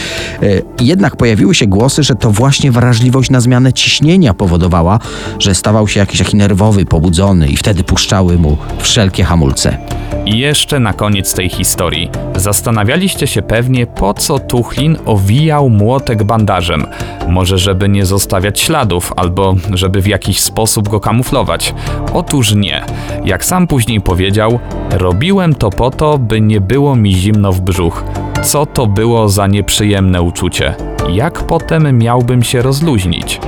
E, 0.42 0.46
Jednak 0.80 1.16
pojawiły 1.16 1.54
się 1.54 1.66
głosy, 1.66 2.02
że 2.02 2.14
to 2.14 2.30
właśnie 2.30 2.72
wrażliwość 2.72 3.30
na 3.30 3.40
zmianę 3.40 3.72
ciśnienia 3.72 4.34
powodowała, 4.34 4.98
że 5.38 5.54
stawał 5.54 5.88
się 5.88 6.00
jakiś 6.00 6.18
taki 6.18 6.36
nerwowy, 6.36 6.84
pobudzony 6.84 7.48
i 7.48 7.56
wtedy 7.56 7.84
puszczały 7.84 8.38
mu 8.38 8.56
wszelkie 8.78 9.24
hamulce. 9.24 9.78
I 10.26 10.38
jeszcze 10.38 10.80
na 10.80 10.92
koniec 10.92 11.34
tej 11.34 11.48
historii. 11.48 12.10
Zastanawialiście 12.36 13.26
się 13.26 13.42
pewnie, 13.42 13.86
po 13.86 14.14
co 14.14 14.38
Tuchlin 14.38 14.96
owijał 15.06 15.70
młotek 15.70 16.24
bandażem. 16.24 16.86
Może, 17.28 17.58
żeby 17.58 17.88
nie 17.88 18.06
zostawiać 18.06 18.60
śladów, 18.60 19.12
albo 19.16 19.54
żeby 19.72 20.00
w 20.00 20.06
jakiś 20.06 20.40
sposób 20.40 20.88
go 20.88 21.00
kamuflować. 21.00 21.74
Otóż 22.12 22.54
nie. 22.54 22.84
Jak 23.24 23.44
sam 23.44 23.66
później 23.66 24.00
powiedział, 24.00 24.58
robiłem 24.90 25.54
to 25.54 25.70
po 25.70 25.90
to, 25.90 26.18
by 26.18 26.40
nie 26.40 26.60
było 26.60 26.96
mi 26.96 27.12
zimno 27.12 27.52
w 27.52 27.60
brzuch. 27.60 28.04
Co 28.42 28.66
to 28.66 28.86
było 28.86 29.28
za 29.28 29.46
nieprzyjemne 29.46 30.22
uczucie? 30.22 30.74
Jak 31.12 31.46
potem 31.46 31.98
miałbym 31.98 32.42
się 32.42 32.62
rozluźnić? 32.62 33.40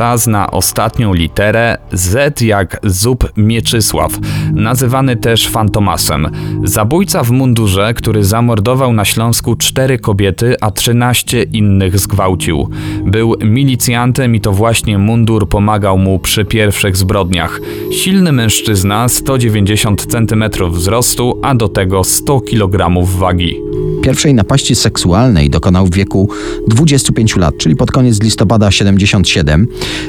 Czas 0.00 0.26
na 0.26 0.50
ostatnią 0.50 1.14
literę 1.14 1.78
Z 1.92 2.40
jak 2.40 2.80
Zub 2.84 3.32
Mieczysław, 3.36 4.12
nazywany 4.52 5.16
też 5.16 5.48
Fantomasem. 5.48 6.28
Zabójca 6.64 7.22
w 7.24 7.30
mundurze, 7.30 7.94
który 7.94 8.24
zamordował 8.24 8.92
na 8.92 9.04
Śląsku 9.04 9.56
cztery 9.56 9.98
kobiety, 9.98 10.56
a 10.60 10.70
13 10.70 11.42
innych 11.42 11.98
zgwałcił. 11.98 12.68
Był 13.04 13.34
milicjantem 13.44 14.34
i 14.34 14.40
to 14.40 14.52
właśnie 14.52 14.98
mundur 14.98 15.48
pomagał 15.48 15.98
mu 15.98 16.18
przy 16.18 16.44
pierwszych 16.44 16.96
zbrodniach. 16.96 17.60
Silny 17.92 18.32
mężczyzna, 18.32 19.08
190 19.08 20.06
cm 20.06 20.44
wzrostu, 20.70 21.40
a 21.42 21.54
do 21.54 21.68
tego 21.68 22.04
100 22.04 22.40
kg 22.40 23.04
wagi. 23.18 23.56
Pierwszej 24.02 24.34
napaści 24.34 24.74
seksualnej 24.74 25.50
dokonał 25.50 25.86
w 25.86 25.94
wieku 25.94 26.28
25 26.68 27.36
lat, 27.36 27.54
czyli 27.58 27.76
pod 27.76 27.90
koniec 27.90 28.22
listopada 28.22 28.70
77. 28.70 29.66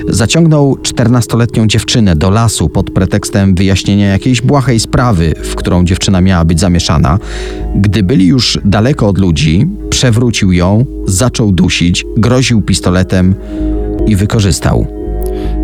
Zaciągnął 0.10 0.76
14-letnią 0.76 1.67
dziewczynę 1.67 2.15
do 2.15 2.30
lasu 2.30 2.70
pod 2.70 2.91
pretekstem 2.91 3.56
wyjaśnienia 3.56 4.08
jakiejś 4.08 4.41
błahej 4.41 4.80
sprawy, 4.80 5.34
w 5.44 5.56
którą 5.56 5.86
dziewczyna 5.86 6.22
miała 6.22 6.46
być 6.46 6.60
zamieszana. 6.60 7.20
Gdy 7.76 8.04
byli 8.04 8.26
już 8.26 8.60
daleko 8.65 9.08
od 9.08 9.17
ludzi, 9.17 9.67
przewrócił 9.89 10.52
ją, 10.52 10.86
zaczął 11.08 11.52
dusić, 11.52 12.06
groził 12.17 12.62
pistoletem 12.62 13.36
i 14.08 14.15
wykorzystał. 14.15 14.88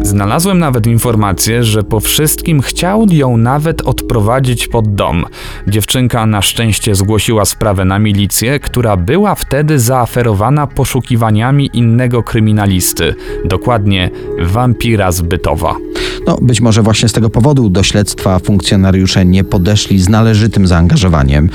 Znalazłem 0.08 0.60
nawet 0.60 0.88
informację, 0.88 1.64
że 1.64 1.84
po 1.84 2.00
wszystkim 2.00 2.62
chciał 2.62 3.06
ją 3.12 3.38
nawet 3.38 3.82
odprowadzić 3.82 4.68
pod 4.68 4.96
dom. 4.96 5.26
Dziewczynka 5.68 6.26
na 6.26 6.42
szczęście 6.42 6.96
zgłosiła 6.96 7.46
sprawę 7.46 7.86
na 7.86 8.00
milicję, 8.00 8.60
która 8.60 8.98
była 8.98 9.36
wtedy 9.36 9.80
zaaferowana 9.80 10.68
poszukiwaniami 10.68 11.70
innego 11.74 12.24
kryminalisty, 12.24 13.16
dokładnie 13.46 14.10
wampira 14.40 15.12
z 15.12 15.22
Bytowa. 15.22 15.76
No, 16.28 16.38
być 16.42 16.62
może 16.62 16.82
właśnie 16.82 17.10
z 17.10 17.14
tego 17.14 17.30
powodu 17.30 17.70
do 17.70 17.84
śledztwa 17.84 18.40
funkcjonariusze 18.40 19.26
nie 19.26 19.44
podeszli 19.44 20.00
z 20.00 20.10
należytym 20.10 20.68
zaangażowaniem. 20.68 21.50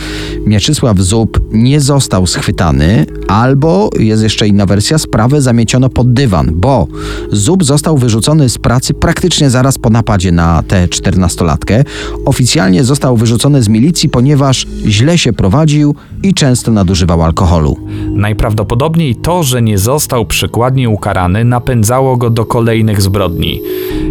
Mieczysław 0.47 0.99
Zub 0.99 1.41
nie 1.53 1.81
został 1.81 2.27
schwytany, 2.27 3.07
albo 3.29 3.91
jest 3.99 4.23
jeszcze 4.23 4.49
inna 4.49 4.67
wersja, 4.67 4.99
sprawę 4.99 5.41
zamieciono 5.41 5.89
pod 5.89 6.13
dywan, 6.13 6.51
bo 6.55 6.87
Zub 7.33 7.65
został 7.65 7.99
wyrzucony 7.99 8.42
z 8.49 8.59
pracy 8.59 8.95
praktycznie 8.95 9.51
zaraz 9.51 9.79
po 9.79 9.91
napadzie 9.91 10.33
na 10.33 10.63
tę 10.63 10.89
czternastolatkę. 10.89 11.85
Oficjalnie 12.25 12.85
został 12.85 13.17
wyrzucony 13.17 13.63
z 13.63 13.69
milicji, 13.69 14.09
ponieważ 14.09 14.67
źle 14.87 15.19
się 15.19 15.33
prowadził 15.33 15.95
i 16.23 16.35
często 16.35 16.71
nadużywał 16.71 17.23
alkoholu. 17.23 17.77
Najprawdopodobniej 18.15 19.17
to, 19.17 19.43
że 19.43 19.63
nie 19.63 19.79
został 19.79 20.27
przykładnie 20.27 20.89
ukarany, 20.89 21.45
napędzało 21.45 22.17
go 22.17 22.31
do 22.31 22.45
kolejnych 22.45 23.03
zbrodni. 23.03 23.61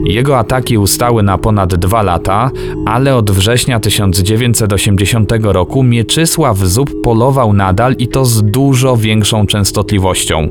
Jego 0.06 0.40
ataki 0.40 0.78
ustały 0.78 1.24
na 1.24 1.38
ponad 1.38 1.76
dwa 1.76 2.02
lata, 2.02 2.52
ale 2.86 3.16
od 3.16 3.32
września 3.32 3.80
1980 3.80 5.32
roku 5.42 5.84
Mieczysław 5.84 6.58
Zub 6.58 7.02
polował 7.04 7.54
nadal 7.54 7.96
i 7.98 8.08
to 8.08 8.26
z 8.26 8.44
dużo 8.44 8.98
większą 8.98 9.48
częstotliwością. 9.48 10.50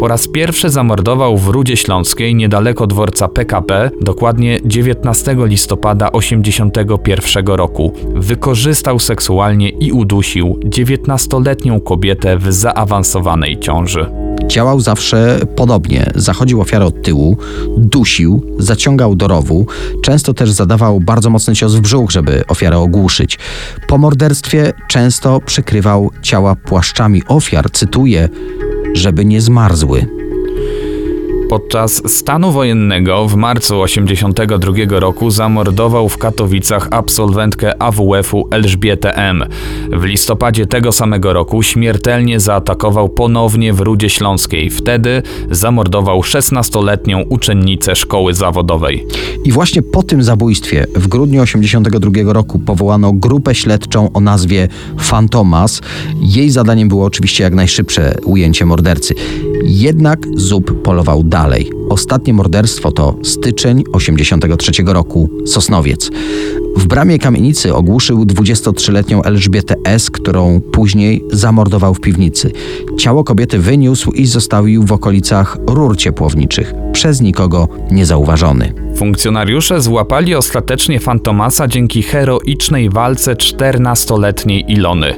Po 0.00 0.08
raz 0.08 0.28
pierwszy 0.28 0.70
zamordował 0.70 1.38
w 1.38 1.48
Rudzie 1.48 1.76
Śląskiej 1.76 2.34
niedaleko 2.34 2.86
dworca 2.86 3.28
PKP, 3.28 3.90
dokładnie 4.00 4.58
19 4.64 5.36
listopada 5.38 6.10
1981 6.10 7.46
roku. 7.46 7.92
Wykorzystał 8.14 8.98
seksualnie 8.98 9.68
i 9.68 9.92
udusił 9.92 10.60
19-letnią 10.64 11.82
kobietę 11.82 12.38
w 12.38 12.52
zaawansowanej 12.52 13.58
ciąży. 13.58 14.06
Działał 14.46 14.80
zawsze 14.80 15.40
podobnie. 15.56 16.10
Zachodził 16.14 16.60
ofiarę 16.60 16.86
od 16.86 17.02
tyłu, 17.02 17.36
dusił, 17.76 18.56
zaciągał 18.58 19.14
do 19.14 19.28
rowu, 19.28 19.66
często 20.02 20.34
też 20.34 20.50
zadawał 20.50 21.00
bardzo 21.00 21.30
mocny 21.30 21.54
cios 21.54 21.74
w 21.74 21.80
brzuch, 21.80 22.10
żeby 22.10 22.42
ofiarę 22.48 22.78
ogłuszyć. 22.78 23.38
Po 23.88 23.98
morderstwie 23.98 24.72
często 24.88 25.40
przykrywał 25.40 26.10
ciała 26.22 26.56
płaszczami 26.56 27.22
ofiar, 27.28 27.70
cytuję, 27.70 28.28
żeby 28.94 29.24
nie 29.24 29.40
zmarzły. 29.40 30.06
Podczas 31.50 32.02
stanu 32.06 32.52
wojennego 32.52 33.28
w 33.28 33.36
marcu 33.36 33.82
1982 33.86 35.00
roku 35.00 35.30
zamordował 35.30 36.08
w 36.08 36.18
Katowicach 36.18 36.88
absolwentkę 36.90 37.82
AWF-u 37.82 38.48
Elżbietę 38.50 39.16
M. 39.16 39.44
W 39.92 40.04
listopadzie 40.04 40.66
tego 40.66 40.92
samego 40.92 41.32
roku 41.32 41.62
śmiertelnie 41.62 42.40
zaatakował 42.40 43.08
ponownie 43.08 43.72
w 43.72 43.80
Rudzie 43.80 44.10
Śląskiej. 44.10 44.70
Wtedy 44.70 45.22
zamordował 45.50 46.20
16-letnią 46.20 47.24
uczennicę 47.28 47.96
szkoły 47.96 48.34
zawodowej. 48.34 49.06
I 49.44 49.52
właśnie 49.52 49.82
po 49.82 50.02
tym 50.02 50.22
zabójstwie 50.22 50.86
w 50.94 51.08
grudniu 51.08 51.40
1982 51.44 52.32
roku 52.32 52.58
powołano 52.58 53.12
grupę 53.12 53.54
śledczą 53.54 54.12
o 54.12 54.20
nazwie 54.20 54.68
Fantomas. 54.98 55.80
Jej 56.20 56.50
zadaniem 56.50 56.88
było 56.88 57.04
oczywiście 57.04 57.44
jak 57.44 57.54
najszybsze 57.54 58.14
ujęcie 58.24 58.66
mordercy. 58.66 59.14
Jednak 59.64 60.26
Zub 60.34 60.82
polował 60.82 61.22
dalej. 61.22 61.39
Ostatnie 61.88 62.32
morderstwo 62.32 62.92
to 62.92 63.16
styczeń 63.22 63.84
83 63.92 64.72
roku, 64.86 65.30
Sosnowiec. 65.46 66.10
W 66.76 66.86
bramie 66.86 67.18
kamienicy 67.18 67.74
ogłuszył 67.74 68.24
23-letnią 68.24 69.20
Elżbietę 69.24 69.74
S., 69.84 70.10
którą 70.10 70.60
później 70.60 71.24
zamordował 71.32 71.94
w 71.94 72.00
piwnicy. 72.00 72.50
Ciało 72.98 73.24
kobiety 73.24 73.58
wyniósł 73.58 74.10
i 74.10 74.26
zostawił 74.26 74.82
w 74.82 74.92
okolicach 74.92 75.58
rur 75.66 75.96
ciepłowniczych, 75.96 76.74
przez 76.92 77.20
nikogo 77.20 77.68
niezauważony. 77.90 78.72
Funkcjonariusze 79.00 79.80
złapali 79.80 80.34
ostatecznie 80.34 81.00
Fantomasa 81.00 81.68
dzięki 81.68 82.02
heroicznej 82.02 82.90
walce 82.90 83.34
14-letniej 83.34 84.72
Ilony. 84.72 85.14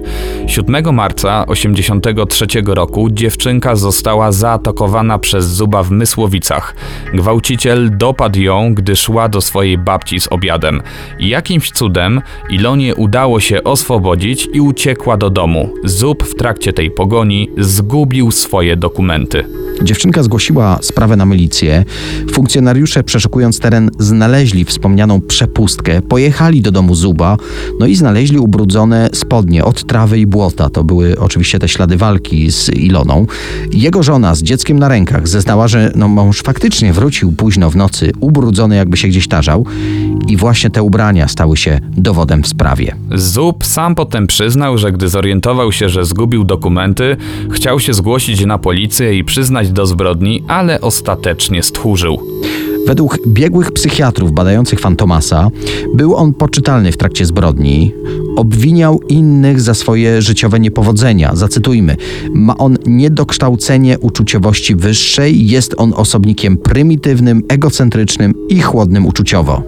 7 0.47 0.95
marca 0.95 1.45
1983 1.49 2.47
roku 2.67 3.11
dziewczynka 3.11 3.77
została 3.77 4.33
zaatakowana 4.33 5.19
przez 5.19 5.47
Zuba 5.47 5.83
w 5.83 5.91
Mysłowicach. 5.91 6.75
Gwałciciel 7.15 7.97
dopadł 7.97 8.41
ją, 8.41 8.75
gdy 8.75 8.97
szła 8.97 9.29
do 9.29 9.41
swojej 9.41 9.79
babci 9.79 10.21
z 10.21 10.29
obiadem. 10.33 10.83
Jakimś 11.19 11.71
cudem 11.71 12.23
Ilonie 12.51 12.95
udało 12.95 13.41
się 13.41 13.65
oswobodzić 13.65 14.49
i 14.53 14.61
uciekła 14.61 15.17
do 15.17 15.31
domu. 15.31 15.75
Zub 15.85 16.23
w 16.25 16.35
trakcie 16.35 16.73
tej 16.73 16.91
pogoni 16.91 17.51
zgubił 17.59 18.31
swoje 18.31 18.77
dokumenty. 18.77 19.45
Dziewczynka 19.83 20.23
zgłosiła 20.23 20.79
sprawę 20.83 21.17
na 21.17 21.25
milicję. 21.25 21.85
Funkcjonariusze 22.33 23.05
przeszukując 23.05 23.59
teren 23.73 23.91
znaleźli 23.99 24.65
wspomnianą 24.65 25.21
przepustkę, 25.21 26.03
pojechali 26.03 26.63
do 26.63 26.71
domu 26.71 26.95
Zuba, 26.95 27.37
no 27.81 27.87
i 27.87 27.95
znaleźli 27.95 28.39
ubrudzone 28.39 29.11
spodnie 29.13 29.65
od 29.65 29.85
trawy 29.85 30.19
i 30.19 30.27
błota. 30.27 30.69
To 30.69 30.85
były 30.85 31.19
oczywiście 31.19 31.59
te 31.59 31.69
ślady 31.69 31.97
walki 31.97 32.51
z 32.51 32.69
Iloną. 32.69 33.27
Jego 33.73 34.03
żona 34.03 34.35
z 34.35 34.43
dzieckiem 34.43 34.79
na 34.79 34.89
rękach 34.89 35.29
zeznała, 35.29 35.69
że 35.69 35.93
no, 35.95 36.09
mąż 36.09 36.43
faktycznie 36.43 36.93
wrócił 36.93 37.33
późno 37.33 37.71
w 37.71 37.77
nocy, 37.77 38.13
ubrudzony 38.21 38.77
jakby 38.77 38.97
się 38.97 39.09
gdzieś 39.09 39.29
tarzał 39.29 39.67
i 40.29 40.37
właśnie 40.37 40.71
te 40.71 40.83
ubrania 40.83 41.29
stały 41.29 41.57
się 41.57 41.81
dowodem 41.97 42.43
w 42.43 42.49
sprawie. 42.49 42.95
Zub 43.15 43.67
sam 43.67 43.95
potem 43.95 44.27
przyznał, 44.27 44.79
że 44.79 44.93
gdy 44.93 45.09
zorientował 45.09 45.73
się, 45.73 45.89
że 45.89 46.05
zgubił 46.05 46.45
dokumenty, 46.45 47.17
chciał 47.51 47.81
się 47.81 47.95
zgłosić 47.95 48.45
na 48.45 48.59
policję 48.59 49.19
i 49.19 49.25
przyznać 49.25 49.71
do 49.71 49.87
zbrodni, 49.87 50.45
ale 50.49 50.81
ostatecznie 50.81 51.63
stchórzył. 51.63 52.23
Według 52.87 53.19
biegłych 53.27 53.73
psychiatrów 53.73 54.33
badających 54.33 54.81
Fantomasa 54.81 55.51
był 55.95 56.15
on 56.15 56.35
poczytalny 56.35 56.93
w 56.93 56.97
trakcie 56.97 57.27
zbrodni. 57.27 57.95
Obwiniał 58.37 59.01
innych 59.09 59.61
za 59.61 59.75
swoje 59.75 60.23
życiowe 60.23 60.61
niepowodzenia. 60.61 61.31
Zacytujmy: 61.35 61.97
Ma 62.35 62.59
on 62.59 62.77
niedokształcenie 62.87 63.99
uczuciowości 63.99 64.75
wyższej, 64.75 65.49
jest 65.49 65.75
on 65.77 65.93
osobnikiem 65.97 66.57
prymitywnym, 66.57 67.43
egocentrycznym 67.49 68.35
i 68.49 68.61
chłodnym 68.61 69.07
uczuciowo. 69.07 69.63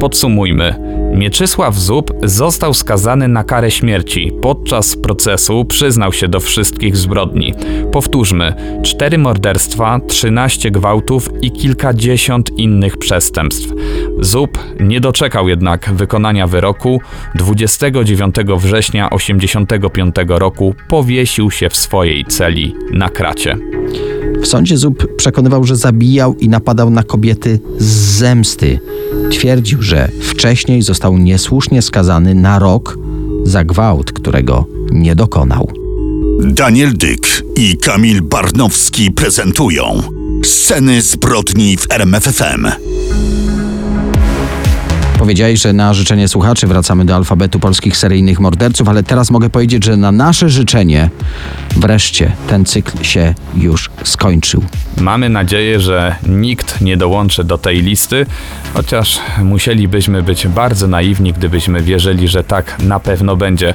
Podsumujmy. 0.00 0.74
Mieczysław 1.14 1.78
Zub 1.78 2.12
został 2.22 2.74
skazany 2.74 3.28
na 3.28 3.44
karę 3.44 3.70
śmierci. 3.70 4.32
Podczas 4.42 4.96
procesu 4.96 5.64
przyznał 5.64 6.12
się 6.12 6.28
do 6.28 6.40
wszystkich 6.40 6.96
zbrodni. 6.96 7.54
Powtórzmy: 7.92 8.54
cztery 8.82 9.18
morderstwa, 9.18 10.00
13 10.08 10.70
gwałtów 10.70 11.30
i 11.42 11.50
kilkadziesiąt 11.50 12.58
innych 12.58 12.96
przestępstw. 12.96 13.68
Zub 14.20 14.58
nie 14.80 15.00
doczekał 15.00 15.48
jednak 15.48 15.90
wykonania 15.94 16.46
wyroku. 16.46 17.00
29 17.34 18.36
września 18.58 19.08
1985 19.08 20.14
roku 20.28 20.74
powiesił 20.88 21.50
się 21.50 21.68
w 21.68 21.76
swojej 21.76 22.24
celi 22.24 22.74
na 22.92 23.08
kracie. 23.08 23.56
W 24.42 24.46
sądzie 24.46 24.76
Zub 24.76 25.16
przekonywał, 25.16 25.64
że 25.64 25.76
zabijał 25.76 26.34
i 26.34 26.48
napadał 26.48 26.90
na 26.90 27.02
kobiety 27.02 27.60
z 27.78 27.84
zemsty. 28.18 28.78
Twierdził, 29.30 29.82
że 29.82 30.10
wcześniej 30.22 30.82
został 30.82 31.18
niesłusznie 31.18 31.82
skazany 31.82 32.34
na 32.34 32.58
rok 32.58 32.98
za 33.44 33.64
gwałt, 33.64 34.12
którego 34.12 34.64
nie 34.90 35.14
dokonał. 35.14 35.72
Daniel 36.44 36.92
Dyk 36.96 37.44
i 37.56 37.76
Kamil 37.76 38.22
Barnowski 38.22 39.10
prezentują 39.10 40.02
Sceny 40.44 41.02
zbrodni 41.02 41.76
w 41.76 41.86
RMFFM. 41.90 42.66
Powiedziałeś, 45.20 45.60
że 45.62 45.72
na 45.72 45.94
życzenie 45.94 46.28
słuchaczy 46.28 46.66
wracamy 46.66 47.04
do 47.04 47.16
alfabetu 47.16 47.60
polskich 47.60 47.96
seryjnych 47.96 48.40
morderców, 48.40 48.88
ale 48.88 49.02
teraz 49.02 49.30
mogę 49.30 49.50
powiedzieć, 49.50 49.84
że 49.84 49.96
na 49.96 50.12
nasze 50.12 50.48
życzenie 50.48 51.10
wreszcie 51.76 52.32
ten 52.48 52.64
cykl 52.64 53.02
się 53.02 53.34
już 53.54 53.90
skończył. 54.04 54.64
Mamy 54.96 55.28
nadzieję, 55.28 55.80
że 55.80 56.16
nikt 56.26 56.80
nie 56.80 56.96
dołączy 56.96 57.44
do 57.44 57.58
tej 57.58 57.82
listy, 57.82 58.26
chociaż 58.74 59.18
musielibyśmy 59.42 60.22
być 60.22 60.46
bardzo 60.46 60.86
naiwni, 60.86 61.32
gdybyśmy 61.32 61.82
wierzyli, 61.82 62.28
że 62.28 62.44
tak 62.44 62.78
na 62.78 63.00
pewno 63.00 63.36
będzie. 63.36 63.74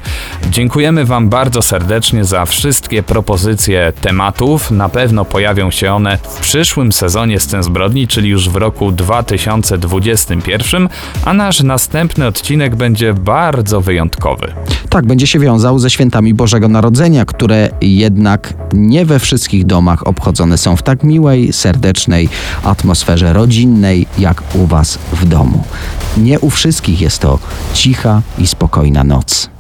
Dziękujemy 0.50 1.06
Wam 1.06 1.30
bardzo 1.30 1.62
serdecznie 1.62 2.26
za 2.26 2.46
wszystkie 2.46 3.04
propozycje 3.04 3.94
tematów. 4.02 4.72
Na 4.72 4.90
pewno 4.90 5.26
pojawią 5.26 5.72
się 5.72 5.94
one 5.94 6.18
w 6.18 6.40
przyszłym 6.40 6.92
sezonie 6.92 7.40
Scen 7.40 7.64
Zbrodni, 7.64 8.08
czyli 8.08 8.30
już 8.30 8.50
w 8.50 8.56
roku 8.56 8.92
2021, 8.92 10.90
a 11.26 11.35
nasz 11.36 11.64
następny 11.64 12.28
odcinek 12.28 12.76
będzie 12.76 13.14
bardzo 13.14 13.82
wyjątkowy. 13.82 14.54
Tak, 14.90 15.06
będzie 15.06 15.28
się 15.28 15.40
wiązał 15.40 15.80
ze 15.80 15.90
świętami 15.90 16.34
Bożego 16.34 16.68
Narodzenia, 16.68 17.26
które 17.26 17.70
jednak 17.82 18.54
nie 18.74 19.06
we 19.06 19.20
wszystkich 19.20 19.66
domach 19.66 20.08
obchodzone 20.08 20.58
są 20.58 20.76
w 20.76 20.84
tak 20.84 21.04
miłej, 21.04 21.54
serdecznej 21.54 22.30
atmosferze 22.64 23.34
rodzinnej, 23.34 24.08
jak 24.18 24.44
u 24.54 24.66
Was 24.66 25.00
w 25.14 25.26
domu. 25.26 25.64
Nie 26.18 26.40
u 26.40 26.50
wszystkich 26.50 27.02
jest 27.02 27.20
to 27.20 27.40
cicha 27.74 28.22
i 28.38 28.48
spokojna 28.48 29.04
noc. 29.04 29.55